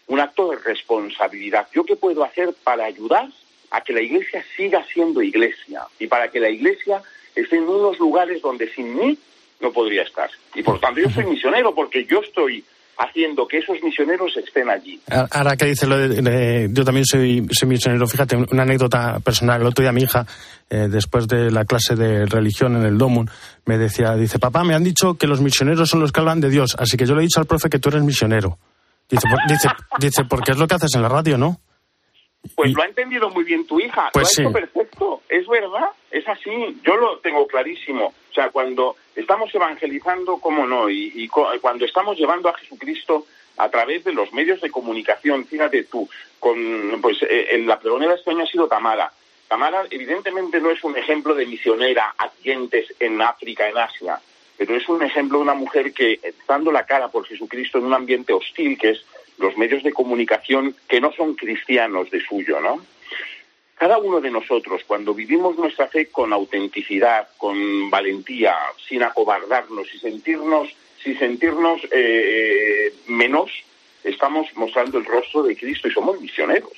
un 0.09 0.21
acto 0.21 0.51
de 0.51 0.57
responsabilidad. 0.59 1.69
¿Yo 1.73 1.85
qué 1.85 1.97
puedo 1.97 2.23
hacer 2.25 2.53
para 2.65 2.85
ayudar 2.85 3.29
a 3.71 3.81
que 3.83 3.93
la 3.93 4.01
iglesia 4.03 4.43
siga 4.57 4.85
siendo 4.93 5.23
iglesia 5.23 5.83
y 5.99 6.07
para 6.07 6.31
que 6.31 6.41
la 6.41 6.49
iglesia 6.51 7.03
esté 7.35 7.57
en 7.57 7.65
unos 7.69 7.99
lugares 7.99 8.41
donde 8.43 8.69
sin 8.75 8.97
mí 8.97 9.19
no 9.61 9.73
podría 9.73 10.03
estar? 10.03 10.31
Y 10.55 10.63
por 10.63 10.81
tanto, 10.81 11.01
yo 11.01 11.11
soy 11.11 11.25
misionero 11.27 11.75
porque 11.75 12.05
yo 12.05 12.21
estoy 12.21 12.65
haciendo 13.01 13.47
que 13.47 13.59
esos 13.59 13.77
misioneros 13.81 14.37
estén 14.37 14.69
allí. 14.69 14.99
Ahora 15.31 15.57
que 15.57 15.67
dice 15.67 15.87
lo 15.87 15.97
de, 15.97 16.21
de- 16.21 16.69
yo 16.73 16.85
también 16.85 17.05
soy, 17.07 17.47
soy 17.53 17.69
misionero, 17.69 18.09
fíjate, 18.09 18.35
una 18.37 18.65
anécdota 18.65 19.21
personal. 19.21 19.61
El 19.61 19.69
otro 19.69 19.83
día 19.85 19.93
mi 19.93 20.03
hija, 20.03 20.27
eh, 20.69 20.89
después 20.91 21.29
de 21.29 21.53
la 21.53 21.65
clase 21.65 21.95
de 21.95 22.27
religión 22.27 22.75
en 22.75 22.83
el 22.83 22.99
Domun, 22.99 23.31
me 23.67 23.79
decía, 23.79 24.15
dice, 24.17 24.41
papá, 24.41 24.65
me 24.65 24.75
han 24.75 24.83
dicho 24.83 25.15
que 25.15 25.29
los 25.29 25.41
misioneros 25.41 25.89
son 25.89 26.01
los 26.01 26.11
que 26.11 26.19
hablan 26.19 26.41
de 26.41 26.51
Dios, 26.51 26.75
así 26.77 26.97
que 26.97 27.07
yo 27.07 27.15
le 27.15 27.21
he 27.21 27.23
dicho 27.27 27.39
al 27.39 27.47
profe 27.47 27.69
que 27.71 27.79
tú 27.79 27.91
eres 27.91 28.03
misionero. 28.03 28.59
Dice, 29.09 29.29
por- 29.31 29.47
dice, 29.49 29.69
dice 30.01 30.25
porque 30.25 30.51
es 30.53 30.59
lo 30.59 30.67
que 30.67 30.75
haces 30.75 30.93
en 30.97 31.03
la 31.03 31.09
radio, 31.09 31.39
¿no? 31.39 31.61
Pues 32.55 32.73
lo 32.73 32.83
ha 32.83 32.87
entendido 32.87 33.31
muy 33.31 33.45
bien 33.45 33.67
tu 33.67 33.81
hija, 33.81 34.11
Pues 34.13 34.39
lo 34.39 34.49
ha 34.49 34.51
hecho 34.51 34.53
perfecto, 34.53 35.23
es 35.29 35.47
verdad, 35.47 35.91
es 36.11 36.27
así, 36.29 36.51
yo 36.85 36.97
lo 36.97 37.19
tengo 37.19 37.47
clarísimo. 37.47 38.15
O 38.31 38.35
sea, 38.35 38.51
cuando 38.51 38.97
estamos 39.17 39.55
evangelizando, 39.55 40.39
cómo 40.39 40.67
no, 40.67 40.89
y, 40.89 41.29
cuando 41.29 41.85
estamos 41.85 42.17
llevando 42.17 42.49
a 42.49 42.55
Jesucristo 42.55 43.27
a 43.57 43.69
través 43.69 44.05
de 44.05 44.13
los 44.13 44.33
medios 44.33 44.61
de 44.61 44.71
comunicación, 44.71 45.45
fíjate 45.45 45.85
tú, 45.85 46.09
con 46.39 47.01
pues 47.01 47.21
eh, 47.23 47.49
en 47.51 47.67
la 47.67 47.79
pregonera 47.79 48.13
de 48.13 48.19
este 48.19 48.31
año 48.31 48.45
ha 48.45 48.47
sido 48.47 48.69
Tamara. 48.69 49.13
Tamara 49.49 49.85
evidentemente 49.91 50.61
no 50.61 50.71
es 50.71 50.85
un 50.85 50.97
ejemplo 50.97 51.35
de 51.35 51.47
misionera 51.47 52.15
a 52.19 52.31
dientes 52.43 52.95
en 53.01 53.21
África, 53.21 53.69
en 53.69 53.79
Asia, 53.79 54.21
pero 54.57 54.77
es 54.77 54.89
un 54.89 55.03
ejemplo 55.03 55.39
de 55.39 55.43
una 55.45 55.55
mujer 55.55 55.93
que, 55.93 56.13
eh, 56.23 56.35
dando 56.47 56.71
la 56.71 56.85
cara 56.85 57.09
por 57.09 57.27
Jesucristo 57.27 57.79
en 57.79 57.87
un 57.87 57.95
ambiente 57.95 58.33
hostil, 58.33 58.79
que 58.79 58.91
es 58.91 59.05
los 59.39 59.57
medios 59.57 59.83
de 59.83 59.93
comunicación 59.93 60.75
que 60.89 61.01
no 61.01 61.13
son 61.13 61.35
cristianos 61.35 62.11
de 62.11 62.21
suyo, 62.21 62.61
¿no? 62.61 62.81
Cada 63.77 63.99
uno 63.99 64.21
de 64.21 64.31
nosotros, 64.31 64.83
cuando 64.87 65.15
vivimos 65.15 65.57
nuestra 65.57 65.87
fe 65.87 66.09
con 66.09 66.33
autenticidad, 66.33 67.29
con 67.37 67.89
valentía, 67.91 68.57
sin 68.89 69.05
acobardarnos 69.05 69.87
y 69.95 69.99
sentirnos, 69.99 70.69
sin 71.03 71.17
sentirnos 71.17 71.81
eh, 71.93 72.93
menos, 73.07 73.53
estamos 74.03 74.49
mostrando 74.57 74.99
el 74.99 75.05
rostro 75.05 75.45
de 75.45 75.57
Cristo 75.57 75.87
y 75.87 75.93
somos 75.93 76.21
misioneros. 76.21 76.73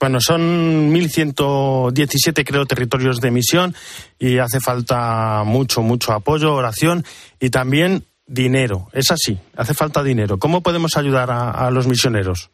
Bueno, 0.00 0.18
son 0.20 0.92
1.117, 0.92 2.44
creo, 2.44 2.66
territorios 2.66 3.20
de 3.20 3.30
misión 3.30 3.74
y 4.18 4.38
hace 4.38 4.60
falta 4.60 5.44
mucho, 5.44 5.82
mucho 5.82 6.12
apoyo, 6.12 6.52
oración 6.52 7.04
y 7.40 7.50
también 7.50 8.04
dinero. 8.26 8.88
Es 8.92 9.10
así, 9.10 9.38
hace 9.56 9.74
falta 9.74 10.02
dinero. 10.02 10.38
¿Cómo 10.38 10.62
podemos 10.62 10.96
ayudar 10.96 11.30
a, 11.30 11.50
a 11.50 11.70
los 11.70 11.86
misioneros? 11.86 12.50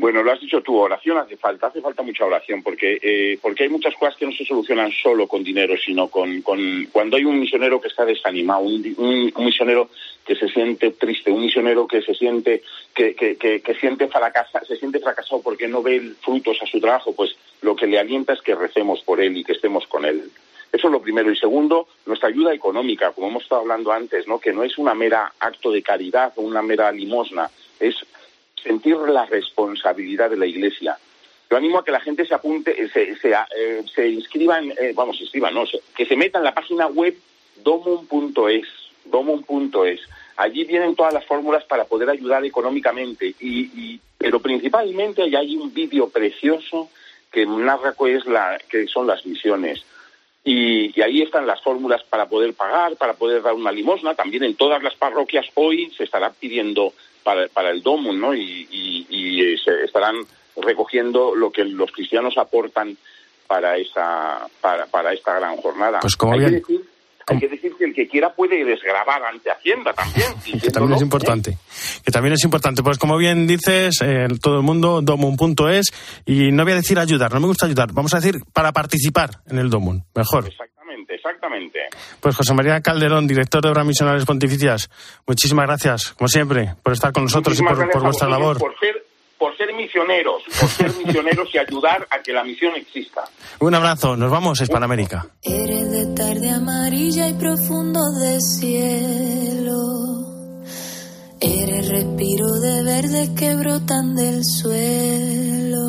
Bueno, 0.00 0.22
lo 0.22 0.30
has 0.30 0.40
dicho 0.40 0.62
tú, 0.62 0.76
oración 0.76 1.18
hace 1.18 1.36
falta, 1.36 1.66
hace 1.66 1.80
falta 1.80 2.02
mucha 2.02 2.24
oración, 2.24 2.62
porque 2.62 3.00
eh, 3.02 3.36
porque 3.42 3.64
hay 3.64 3.68
muchas 3.68 3.94
cosas 3.96 4.14
que 4.16 4.26
no 4.26 4.32
se 4.32 4.44
solucionan 4.44 4.92
solo 4.92 5.26
con 5.26 5.42
dinero, 5.42 5.74
sino 5.76 6.06
con, 6.06 6.40
con 6.42 6.86
cuando 6.92 7.16
hay 7.16 7.24
un 7.24 7.40
misionero 7.40 7.80
que 7.80 7.88
está 7.88 8.04
desanimado, 8.04 8.60
un, 8.60 9.32
misionero 9.38 9.90
que 10.24 10.36
se 10.36 10.48
siente 10.48 10.92
triste, 10.92 11.32
un 11.32 11.40
misionero 11.40 11.88
que 11.88 12.00
se 12.02 12.14
siente 12.14 12.62
que, 12.94 13.14
que 13.14 13.74
siente 13.80 14.06
fracasa, 14.06 14.64
se 14.64 14.76
siente 14.76 15.00
fracasado 15.00 15.42
porque 15.42 15.66
no 15.66 15.82
ve 15.82 16.12
frutos 16.22 16.58
a 16.62 16.66
su 16.66 16.78
trabajo, 16.80 17.12
pues 17.12 17.34
lo 17.62 17.74
que 17.74 17.88
le 17.88 17.98
alienta 17.98 18.34
es 18.34 18.42
que 18.42 18.54
recemos 18.54 19.02
por 19.02 19.20
él 19.20 19.36
y 19.36 19.42
que 19.42 19.52
estemos 19.52 19.84
con 19.88 20.04
él. 20.04 20.30
Eso 20.72 20.88
es 20.88 20.92
lo 20.92 21.00
primero. 21.00 21.30
Y 21.30 21.36
segundo, 21.36 21.88
nuestra 22.06 22.28
ayuda 22.28 22.52
económica, 22.52 23.12
como 23.12 23.28
hemos 23.28 23.42
estado 23.42 23.62
hablando 23.62 23.92
antes, 23.92 24.26
¿no? 24.26 24.38
que 24.38 24.52
no 24.52 24.62
es 24.62 24.76
una 24.78 24.94
mera 24.94 25.32
acto 25.40 25.70
de 25.70 25.82
caridad 25.82 26.32
o 26.36 26.42
una 26.42 26.62
mera 26.62 26.92
limosna, 26.92 27.50
es 27.80 27.96
sentir 28.62 28.96
la 28.96 29.24
responsabilidad 29.26 30.30
de 30.30 30.36
la 30.36 30.46
Iglesia. 30.46 30.98
Yo 31.50 31.56
animo 31.56 31.78
a 31.78 31.84
que 31.84 31.92
la 31.92 32.00
gente 32.00 32.26
se 32.26 32.34
apunte, 32.34 32.74
se, 32.90 33.16
se, 33.16 33.30
eh, 33.30 33.34
eh, 33.56 34.92
vamos, 34.94 35.16
se 35.16 35.22
inscriba, 35.24 35.50
no, 35.50 35.64
que 35.96 36.04
se 36.04 36.16
meta 36.16 36.38
en 36.38 36.44
la 36.44 36.54
página 36.54 36.86
web 36.86 37.16
domum.es, 37.64 38.68
domum.es. 39.06 40.00
Allí 40.36 40.64
vienen 40.64 40.94
todas 40.94 41.14
las 41.14 41.24
fórmulas 41.24 41.64
para 41.64 41.84
poder 41.84 42.10
ayudar 42.10 42.44
económicamente, 42.44 43.34
y, 43.40 43.98
pero 44.18 44.40
principalmente 44.40 45.22
hay 45.22 45.56
un 45.56 45.72
vídeo 45.72 46.08
precioso 46.10 46.90
que 47.32 47.46
narra 47.46 47.94
qué 47.98 48.16
es 48.16 48.26
la, 48.26 48.58
qué 48.68 48.86
son 48.86 49.06
las 49.06 49.24
misiones. 49.24 49.84
Y, 50.50 50.98
y, 50.98 51.02
ahí 51.02 51.20
están 51.20 51.46
las 51.46 51.60
fórmulas 51.60 52.02
para 52.04 52.26
poder 52.26 52.54
pagar, 52.54 52.96
para 52.96 53.12
poder 53.12 53.42
dar 53.42 53.52
una 53.52 53.70
limosna. 53.70 54.14
También 54.14 54.44
en 54.44 54.54
todas 54.54 54.82
las 54.82 54.94
parroquias 54.94 55.44
hoy 55.54 55.90
se 55.94 56.04
estará 56.04 56.30
pidiendo 56.30 56.94
para, 57.22 57.48
para 57.48 57.70
el 57.70 57.82
domo, 57.82 58.14
¿no? 58.14 58.34
Y, 58.34 58.66
y, 58.70 59.06
y, 59.10 59.58
se 59.58 59.84
estarán 59.84 60.16
recogiendo 60.56 61.34
lo 61.34 61.52
que 61.52 61.64
los 61.64 61.92
cristianos 61.92 62.38
aportan 62.38 62.96
para 63.46 63.76
esa 63.76 64.48
para, 64.62 64.86
para 64.86 65.12
esta 65.12 65.38
gran 65.38 65.58
jornada. 65.58 66.00
Pues 66.00 66.16
como 66.16 66.38
bien... 66.38 66.52
decir, 66.52 66.80
hay 67.28 67.38
que 67.38 67.48
decir 67.48 67.72
que 67.78 67.84
el 67.84 67.94
que 67.94 68.08
quiera 68.08 68.32
puede 68.34 68.64
desgravar 68.64 69.22
ante 69.22 69.50
Hacienda 69.50 69.92
también. 69.92 70.32
que 70.60 70.70
también 70.70 70.96
es 70.96 71.02
importante. 71.02 71.50
¿eh? 71.50 71.58
Que 72.04 72.10
también 72.10 72.34
es 72.34 72.44
importante. 72.44 72.82
Pues 72.82 72.98
como 72.98 73.16
bien 73.16 73.46
dices, 73.46 74.00
eh, 74.02 74.26
todo 74.40 74.58
el 74.58 74.62
mundo, 74.62 75.00
domun.es, 75.02 75.92
y 76.26 76.52
no 76.52 76.64
voy 76.64 76.72
a 76.72 76.76
decir 76.76 76.98
ayudar, 76.98 77.32
no 77.32 77.40
me 77.40 77.46
gusta 77.46 77.66
ayudar, 77.66 77.92
vamos 77.92 78.14
a 78.14 78.18
decir 78.18 78.40
para 78.52 78.72
participar 78.72 79.30
en 79.48 79.58
el 79.58 79.70
domun, 79.70 80.04
mejor. 80.14 80.46
Exactamente, 80.46 81.14
exactamente. 81.14 81.78
Pues 82.20 82.36
José 82.36 82.54
María 82.54 82.80
Calderón, 82.80 83.26
director 83.26 83.62
de 83.62 83.68
Obras 83.68 83.86
Misionales 83.86 84.24
Pontificias, 84.24 84.90
muchísimas 85.26 85.66
gracias, 85.66 86.12
como 86.12 86.28
siempre, 86.28 86.74
por 86.82 86.92
estar 86.92 87.12
con 87.12 87.24
nosotros 87.24 87.60
Muchísimas 87.60 87.78
y 87.78 87.82
por, 87.84 87.92
por 87.92 88.02
vuestra 88.02 88.28
labor. 88.28 88.58
Por 88.58 88.78
ser, 88.78 89.07
por 89.38 89.56
ser 89.56 89.72
misioneros, 89.74 90.42
por 90.60 90.68
ser 90.68 90.94
misioneros 91.04 91.48
y 91.54 91.58
ayudar 91.58 92.06
a 92.10 92.20
que 92.22 92.32
la 92.32 92.44
misión 92.44 92.74
exista. 92.76 93.24
Un 93.60 93.74
abrazo, 93.74 94.16
nos 94.16 94.30
vamos 94.30 94.60
a 94.60 94.64
Hispanoamérica. 94.64 95.26
Eres 95.42 95.90
de 95.90 96.06
tarde 96.14 96.50
amarilla 96.50 97.28
y 97.28 97.34
profundo 97.34 98.00
de 98.20 98.38
cielo. 98.40 99.78
Eres 101.40 101.88
respiro 101.88 102.48
de 102.60 102.82
verdes 102.82 103.30
que 103.30 103.54
brotan 103.54 104.16
del 104.16 104.44
suelo. 104.44 105.86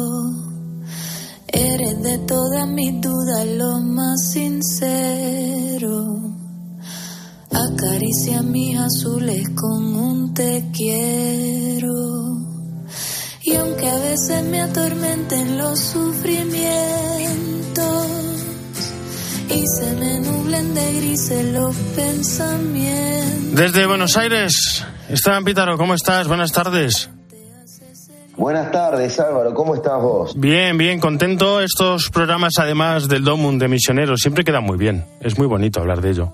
Eres 1.47 2.03
de 2.03 2.19
todas 2.19 2.67
mis 2.67 3.01
dudas 3.01 3.47
lo 3.47 3.79
más 3.79 4.31
sincero. 4.31 6.05
Acaricia 7.51 8.43
mis 8.43 8.77
azules 8.77 9.49
con 9.55 9.95
un 9.95 10.33
te 10.35 10.69
quiero. 10.71 12.38
Y 13.49 13.55
aunque 13.55 13.89
a 13.89 13.97
veces 13.97 14.43
me 14.43 14.62
atormenten 14.62 15.57
los 15.57 15.79
sufrimientos 15.79 18.07
y 19.49 19.63
se 19.65 19.95
me 19.95 20.19
nublen 20.19 20.75
de 20.75 20.93
grises 20.93 21.51
los 21.51 21.75
pensamientos. 21.95 23.55
Desde 23.55 23.88
Buenos 23.88 24.15
Aires, 24.17 24.85
Esteban 25.09 25.43
Pítaro, 25.43 25.79
¿cómo 25.79 25.95
estás? 25.95 26.27
Buenas 26.27 26.51
tardes. 26.51 27.09
Buenas 28.38 28.71
tardes, 28.71 29.19
Álvaro. 29.19 29.55
¿Cómo 29.55 29.73
estás 29.73 29.99
vos? 29.99 30.39
Bien, 30.39 30.77
bien, 30.77 30.99
contento. 30.99 31.59
Estos 31.59 32.12
programas, 32.12 32.53
además 32.59 33.07
del 33.07 33.23
Domum 33.23 33.57
de 33.57 33.67
Misioneros, 33.67 34.21
siempre 34.21 34.43
quedan 34.43 34.63
muy 34.63 34.77
bien. 34.77 35.05
Es 35.21 35.39
muy 35.39 35.47
bonito 35.47 35.79
hablar 35.79 36.01
de 36.01 36.12
ello. 36.12 36.33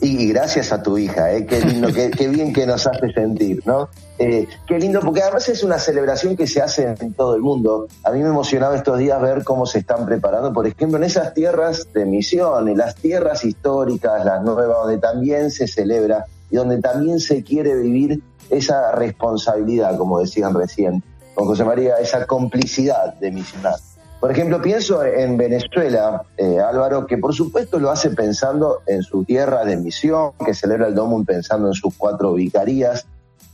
Y, 0.00 0.28
gracias 0.28 0.70
a 0.70 0.82
tu 0.82 0.98
hija, 0.98 1.32
¿eh? 1.32 1.46
qué 1.46 1.60
lindo, 1.60 1.88
qué, 1.92 2.28
bien 2.28 2.52
que 2.52 2.66
nos 2.66 2.86
hace 2.86 3.10
sentir, 3.12 3.62
¿no? 3.66 3.88
Eh, 4.18 4.46
qué 4.68 4.78
lindo, 4.78 5.00
porque 5.00 5.22
además 5.22 5.48
es 5.48 5.64
una 5.64 5.78
celebración 5.78 6.36
que 6.36 6.46
se 6.46 6.60
hace 6.60 6.94
en 7.00 7.14
todo 7.14 7.34
el 7.34 7.40
mundo. 7.40 7.88
A 8.04 8.12
mí 8.12 8.20
me 8.22 8.28
emocionaba 8.28 8.76
estos 8.76 8.98
días 8.98 9.20
ver 9.20 9.42
cómo 9.42 9.66
se 9.66 9.80
están 9.80 10.04
preparando, 10.06 10.52
por 10.52 10.66
ejemplo, 10.66 10.98
en 10.98 11.04
esas 11.04 11.34
tierras 11.34 11.88
de 11.92 12.04
misión, 12.04 12.68
en 12.68 12.78
las 12.78 12.94
tierras 12.94 13.44
históricas, 13.44 14.24
las 14.24 14.42
nuevas, 14.42 14.84
donde 14.84 14.98
también 14.98 15.50
se 15.50 15.66
celebra 15.66 16.26
y 16.50 16.56
donde 16.56 16.80
también 16.80 17.18
se 17.18 17.42
quiere 17.42 17.74
vivir 17.74 18.22
esa 18.50 18.92
responsabilidad, 18.92 19.96
como 19.96 20.20
decían 20.20 20.54
recién 20.54 21.02
con 21.34 21.46
José 21.46 21.64
María, 21.64 21.96
esa 21.96 22.26
complicidad 22.26 23.14
de 23.14 23.30
misionar. 23.32 23.76
Por 24.20 24.30
ejemplo, 24.30 24.60
pienso 24.60 25.02
en 25.02 25.38
Venezuela, 25.38 26.22
eh, 26.36 26.58
Álvaro, 26.60 27.06
que 27.06 27.16
por 27.16 27.34
supuesto 27.34 27.78
lo 27.78 27.90
hace 27.90 28.10
pensando 28.10 28.82
en 28.86 29.02
su 29.02 29.24
tierra 29.24 29.64
de 29.64 29.78
misión, 29.78 30.32
que 30.44 30.52
celebra 30.52 30.88
el 30.88 30.94
Domum 30.94 31.24
pensando 31.24 31.68
en 31.68 31.74
sus 31.74 31.94
cuatro 31.96 32.34
vicarías, 32.34 33.06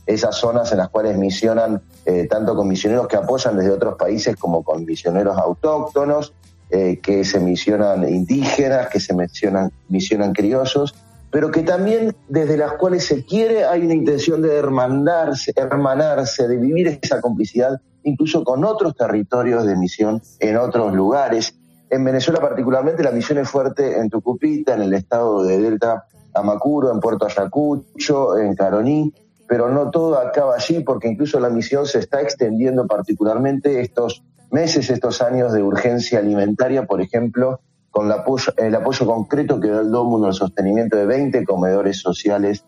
esas 0.05 0.35
zonas 0.35 0.71
en 0.73 0.79
las 0.79 0.89
cuales 0.89 1.17
misionan 1.17 1.81
eh, 2.05 2.27
tanto 2.29 2.53
con 2.53 2.67
misioneros 2.67 3.07
que 3.07 3.15
apoyan 3.15 3.57
desde 3.57 3.71
otros 3.71 3.95
países 3.95 4.35
como 4.35 4.61
con 4.61 4.83
misioneros 4.83 5.37
autóctonos, 5.37 6.33
eh, 6.69 6.99
que 7.01 7.23
se 7.23 7.39
misionan 7.39 8.07
indígenas, 8.07 8.89
que 8.89 8.99
se 8.99 9.13
misionan, 9.13 9.71
misionan 9.87 10.33
criollos, 10.33 10.95
pero 11.31 11.49
que 11.49 11.63
también 11.63 12.13
desde 12.27 12.57
las 12.57 12.73
cuales 12.73 13.05
se 13.05 13.23
quiere, 13.23 13.63
hay 13.63 13.85
una 13.85 13.93
intención 13.93 14.41
de 14.41 14.55
hermanarse, 14.55 15.53
hermanarse, 15.55 16.45
de 16.45 16.57
vivir 16.57 16.99
esa 17.01 17.21
complicidad 17.21 17.79
incluso 18.07 18.43
con 18.43 18.63
otros 18.63 18.95
territorios 18.95 19.65
de 19.65 19.75
misión 19.75 20.21
en 20.39 20.57
otros 20.57 20.93
lugares. 20.93 21.59
En 21.89 22.05
Venezuela 22.05 22.39
particularmente 22.39 23.03
la 23.03 23.11
misión 23.11 23.37
es 23.37 23.49
fuerte 23.49 23.99
en 23.99 24.09
Tucupita, 24.09 24.75
en 24.75 24.83
el 24.83 24.93
estado 24.93 25.43
de 25.43 25.59
Delta 25.59 26.05
Amacuro, 26.33 26.91
en 26.91 27.01
Puerto 27.01 27.25
Ayacucho, 27.25 28.37
en 28.37 28.55
Caroní, 28.55 29.13
pero 29.47 29.69
no 29.69 29.91
todo 29.91 30.19
acaba 30.19 30.55
allí 30.55 30.81
porque 30.81 31.09
incluso 31.09 31.39
la 31.39 31.49
misión 31.49 31.85
se 31.85 31.99
está 31.99 32.21
extendiendo 32.21 32.87
particularmente 32.87 33.81
estos 33.81 34.23
meses, 34.51 34.89
estos 34.89 35.21
años 35.21 35.51
de 35.51 35.61
urgencia 35.61 36.19
alimentaria, 36.19 36.85
por 36.85 37.01
ejemplo, 37.01 37.59
con 37.89 38.05
el 38.05 38.13
apoyo, 38.13 38.53
el 38.55 38.73
apoyo 38.75 39.05
concreto 39.05 39.59
que 39.59 39.69
da 39.69 39.81
el 39.81 39.91
Dómuno 39.91 40.27
al 40.27 40.33
sostenimiento 40.33 40.95
de 40.95 41.05
20 41.05 41.43
comedores 41.43 41.99
sociales 41.99 42.63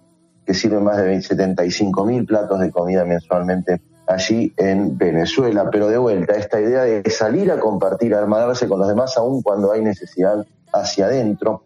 que 0.46 0.54
sirven 0.54 0.84
más 0.84 0.98
de 0.98 1.22
75 1.22 2.06
mil 2.06 2.26
platos 2.26 2.60
de 2.60 2.72
comida 2.72 3.06
mensualmente 3.06 3.82
allí 4.10 4.54
en 4.58 4.98
Venezuela. 4.98 5.70
Pero 5.72 5.88
de 5.88 5.98
vuelta, 5.98 6.34
esta 6.34 6.60
idea 6.60 6.84
de 6.84 7.10
salir 7.10 7.52
a 7.52 7.60
compartir, 7.60 8.16
a 8.16 8.20
hermanarse 8.20 8.68
con 8.68 8.80
los 8.80 8.88
demás, 8.88 9.16
aun 9.18 9.42
cuando 9.42 9.72
hay 9.72 9.82
necesidad 9.82 10.46
hacia 10.74 11.06
adentro. 11.06 11.64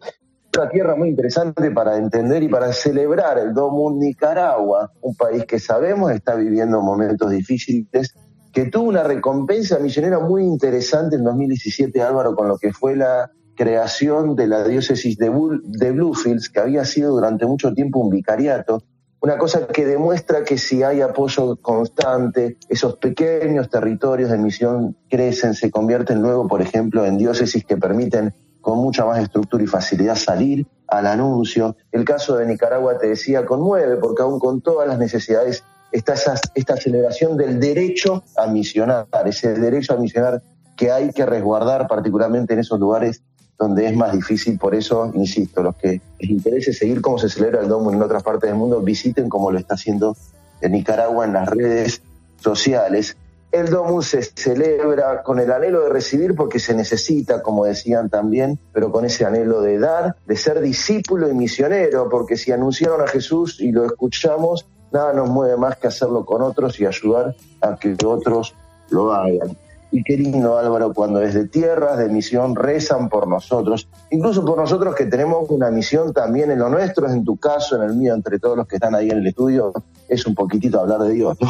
Una 0.56 0.70
tierra 0.70 0.96
muy 0.96 1.10
interesante 1.10 1.72
para 1.72 1.98
entender 1.98 2.44
y 2.44 2.50
para 2.50 2.72
celebrar 2.74 3.40
el 3.40 3.54
Domo 3.54 3.92
Nicaragua, 3.92 4.92
un 5.02 5.16
país 5.16 5.46
que 5.46 5.58
sabemos 5.58 6.12
está 6.12 6.36
viviendo 6.36 6.80
momentos 6.82 7.32
difíciles, 7.32 8.14
que 8.52 8.66
tuvo 8.66 8.90
una 8.90 9.04
recompensa 9.04 9.80
misionera 9.80 10.20
muy 10.20 10.44
interesante 10.44 11.16
en 11.16 11.24
2017, 11.24 12.00
Álvaro, 12.04 12.36
con 12.36 12.48
lo 12.48 12.58
que 12.58 12.72
fue 12.72 12.96
la 12.96 13.32
creación 13.56 14.36
de 14.36 14.48
la 14.48 14.64
diócesis 14.64 15.18
de, 15.18 15.30
Bull, 15.30 15.64
de 15.66 15.92
Bluefields, 15.92 16.50
que 16.50 16.60
había 16.60 16.86
sido 16.86 17.12
durante 17.12 17.48
mucho 17.48 17.74
tiempo 17.74 18.00
un 18.00 18.10
vicariato, 18.10 18.84
una 19.24 19.38
cosa 19.38 19.68
que 19.68 19.86
demuestra 19.86 20.44
que 20.44 20.58
si 20.58 20.84
hay 20.84 21.00
apoyo 21.00 21.56
constante, 21.56 22.58
esos 22.68 22.98
pequeños 22.98 23.70
territorios 23.70 24.30
de 24.30 24.38
misión 24.38 24.98
crecen, 25.10 25.54
se 25.54 25.72
convierten 25.72 26.22
luego, 26.22 26.46
por 26.46 26.62
ejemplo, 26.62 27.06
en 27.06 27.18
diócesis 27.18 27.64
que 27.64 27.78
permiten 27.78 28.34
con 28.60 28.80
mucha 28.80 29.06
más 29.06 29.20
estructura 29.20 29.64
y 29.64 29.68
facilidad 29.68 30.18
salir 30.18 30.68
al 30.90 31.08
anuncio. 31.08 31.78
El 31.94 32.04
caso 32.04 32.36
de 32.36 32.46
Nicaragua, 32.46 32.98
te 32.98 33.08
decía, 33.08 33.46
conmueve, 33.46 33.96
porque 33.96 34.24
aún 34.24 34.40
con 34.40 34.60
todas 34.60 34.90
las 34.90 35.00
necesidades 35.00 35.64
está 35.94 36.16
esa, 36.16 36.36
esta 36.54 36.76
celebración 36.76 37.38
del 37.38 37.62
derecho 37.62 38.26
a 38.36 38.48
misionar, 38.48 39.08
ese 39.26 39.54
derecho 39.54 39.94
a 39.94 39.98
misionar 39.98 40.42
que 40.76 40.92
hay 40.92 41.12
que 41.12 41.26
resguardar 41.26 41.88
particularmente 41.88 42.56
en 42.56 42.60
esos 42.60 42.78
lugares 42.78 43.24
donde 43.64 43.88
es 43.88 43.96
más 43.96 44.12
difícil. 44.14 44.58
Por 44.58 44.76
eso, 44.76 45.12
insisto, 45.14 45.64
los 45.64 45.76
que 45.76 46.02
les 46.20 46.30
interese 46.30 46.74
seguir 46.74 47.02
cómo 47.02 47.18
se 47.18 47.30
celebra 47.30 47.62
el 47.62 47.68
Domo 47.68 47.92
en 47.92 48.02
otras 48.02 48.24
partes 48.24 48.50
del 48.50 48.60
mundo, 48.60 48.82
visiten 48.82 49.30
cómo 49.30 49.52
lo 49.52 49.58
está 49.58 49.76
haciendo 49.76 50.16
en 50.62 50.74
Nicaragua 50.74 51.26
en 51.26 51.34
las 51.34 51.48
redes 51.50 52.02
sociales. 52.40 53.16
El 53.52 53.70
Domo 53.70 54.02
se 54.02 54.22
celebra 54.24 55.24
con 55.24 55.40
el 55.40 55.52
anhelo 55.52 55.84
de 55.84 55.90
recibir 55.90 56.36
porque 56.36 56.60
se 56.60 56.74
necesita, 56.74 57.42
como 57.42 57.66
decían 57.66 58.10
también, 58.10 58.60
pero 58.74 58.92
con 58.92 59.06
ese 59.06 59.26
anhelo 59.26 59.62
de 59.62 59.80
dar, 59.80 60.16
de 60.26 60.36
ser 60.36 60.60
discípulo 60.60 61.30
y 61.30 61.34
misionero, 61.34 62.10
porque 62.10 62.36
si 62.36 62.52
anunciaron 62.52 63.02
a 63.02 63.08
Jesús 63.08 63.62
y 63.62 63.72
lo 63.72 63.86
escuchamos, 63.86 64.66
nada 64.92 65.14
nos 65.14 65.30
mueve 65.30 65.56
más 65.58 65.78
que 65.78 65.88
hacerlo 65.88 66.26
con 66.26 66.42
otros 66.42 66.80
y 66.80 66.86
ayudar 66.86 67.36
a 67.62 67.78
que 67.78 67.96
otros 68.04 68.56
lo 68.90 69.14
hagan. 69.14 69.56
Y 69.96 70.04
qué 70.04 70.18
lindo, 70.18 70.58
Álvaro, 70.58 70.92
cuando 70.92 71.20
desde 71.20 71.48
tierras 71.48 72.00
de 72.00 72.10
misión 72.10 72.56
rezan 72.56 73.10
por 73.10 73.28
nosotros, 73.28 73.88
incluso 74.10 74.44
por 74.44 74.58
nosotros 74.58 74.96
que 74.96 75.06
tenemos 75.06 75.48
una 75.50 75.70
misión 75.70 76.12
también 76.12 76.50
en 76.50 76.58
lo 76.58 76.68
nuestro, 76.68 77.08
en 77.08 77.24
tu 77.24 77.38
caso, 77.38 77.76
en 77.76 77.84
el 77.84 77.96
mío, 77.96 78.16
entre 78.16 78.40
todos 78.40 78.58
los 78.58 78.68
que 78.68 78.78
están 78.78 78.96
ahí 78.96 79.12
en 79.12 79.20
el 79.20 79.28
estudio, 79.28 79.72
es 80.10 80.26
un 80.26 80.34
poquitito 80.34 80.80
hablar 80.80 81.02
de 81.02 81.12
Dios, 81.12 81.38
¿no? 81.40 81.48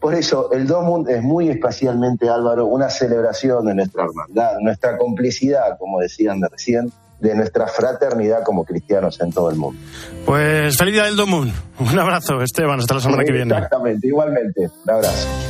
Por 0.00 0.14
eso, 0.14 0.50
el 0.52 0.66
Domund 0.66 1.08
es 1.08 1.22
muy 1.22 1.48
especialmente, 1.48 2.28
Álvaro, 2.28 2.66
una 2.66 2.90
celebración 2.90 3.66
de 3.66 3.76
nuestra 3.76 4.02
hermandad, 4.02 4.58
nuestra 4.60 4.98
complicidad, 4.98 5.78
como 5.78 6.00
decían 6.00 6.40
de 6.40 6.48
recién, 6.48 6.92
de 7.20 7.36
nuestra 7.36 7.68
fraternidad 7.68 8.42
como 8.42 8.64
cristianos 8.64 9.20
en 9.20 9.30
todo 9.30 9.48
el 9.48 9.56
mundo. 9.56 9.80
Pues 10.26 10.76
feliz 10.76 10.94
día 10.94 11.04
del 11.04 11.14
Domund. 11.14 11.52
Un 11.78 11.98
abrazo, 11.98 12.42
Esteban, 12.42 12.80
hasta 12.80 12.94
la 12.94 13.00
semana 13.00 13.22
sí, 13.22 13.26
que 13.26 13.32
viene. 13.32 13.54
Exactamente, 13.54 14.08
igualmente. 14.08 14.68
Un 14.84 14.90
abrazo. 14.90 15.45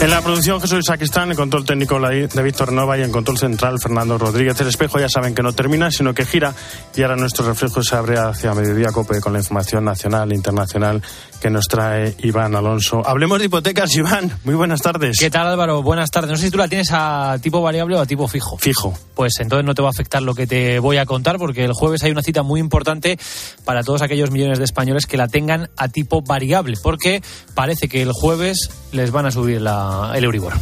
En 0.00 0.10
la 0.10 0.20
producción 0.20 0.60
Jesús 0.60 0.84
Saquistán, 0.86 1.30
en 1.30 1.36
control 1.36 1.64
técnico 1.64 1.98
de 1.98 2.42
Víctor 2.42 2.72
Nova 2.72 2.98
y 2.98 3.02
en 3.02 3.10
control 3.10 3.38
central 3.38 3.78
Fernando 3.80 4.18
Rodríguez. 4.18 4.60
El 4.60 4.68
espejo 4.68 4.98
ya 4.98 5.08
saben 5.08 5.34
que 5.34 5.42
no 5.42 5.54
termina, 5.54 5.90
sino 5.90 6.12
que 6.12 6.26
gira 6.26 6.54
y 6.94 7.02
ahora 7.02 7.16
nuestro 7.16 7.46
reflejo 7.46 7.82
se 7.82 7.96
abre 7.96 8.18
hacia 8.18 8.52
mediodía 8.52 8.92
cope 8.92 9.20
con 9.20 9.32
la 9.32 9.38
información 9.38 9.84
nacional 9.84 10.30
e 10.30 10.34
internacional 10.34 11.02
que 11.40 11.48
nos 11.48 11.68
trae 11.68 12.14
Iván 12.22 12.54
Alonso. 12.54 13.06
Hablemos 13.06 13.38
de 13.38 13.46
hipotecas, 13.46 13.94
Iván. 13.96 14.30
Muy 14.44 14.54
buenas 14.54 14.82
tardes. 14.82 15.16
¿Qué 15.18 15.30
tal, 15.30 15.46
Álvaro? 15.46 15.82
Buenas 15.82 16.10
tardes. 16.10 16.30
No 16.30 16.36
sé 16.36 16.46
si 16.46 16.50
tú 16.50 16.58
la 16.58 16.68
tienes 16.68 16.88
a 16.92 17.38
tipo 17.40 17.62
variable 17.62 17.96
o 17.96 18.00
a 18.00 18.06
tipo 18.06 18.28
fijo. 18.28 18.58
Fijo. 18.58 18.94
Pues 19.14 19.34
entonces 19.40 19.64
no 19.64 19.74
te 19.74 19.82
va 19.82 19.88
a 19.88 19.90
afectar 19.90 20.22
lo 20.22 20.34
que 20.34 20.46
te 20.46 20.78
voy 20.80 20.98
a 20.98 21.06
contar 21.06 21.38
porque 21.38 21.64
el 21.64 21.72
jueves 21.72 22.02
hay 22.02 22.10
una 22.10 22.22
cita 22.22 22.42
muy 22.42 22.60
importante 22.60 23.18
para 23.64 23.82
todos 23.82 24.02
aquellos 24.02 24.30
millones 24.30 24.58
de 24.58 24.64
españoles 24.64 25.06
que 25.06 25.16
la 25.16 25.28
tengan 25.28 25.70
a 25.76 25.88
tipo 25.88 26.22
variable, 26.22 26.76
porque 26.82 27.22
parece 27.54 27.88
que 27.88 28.02
el 28.02 28.12
jueves 28.12 28.70
les 28.92 29.10
van 29.10 29.26
a 29.26 29.30
subir 29.30 29.60
la, 29.60 29.93
el 30.14 30.24
Euribor. 30.24 30.54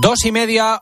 Dos 0.00 0.24
y 0.24 0.32
media. 0.32 0.80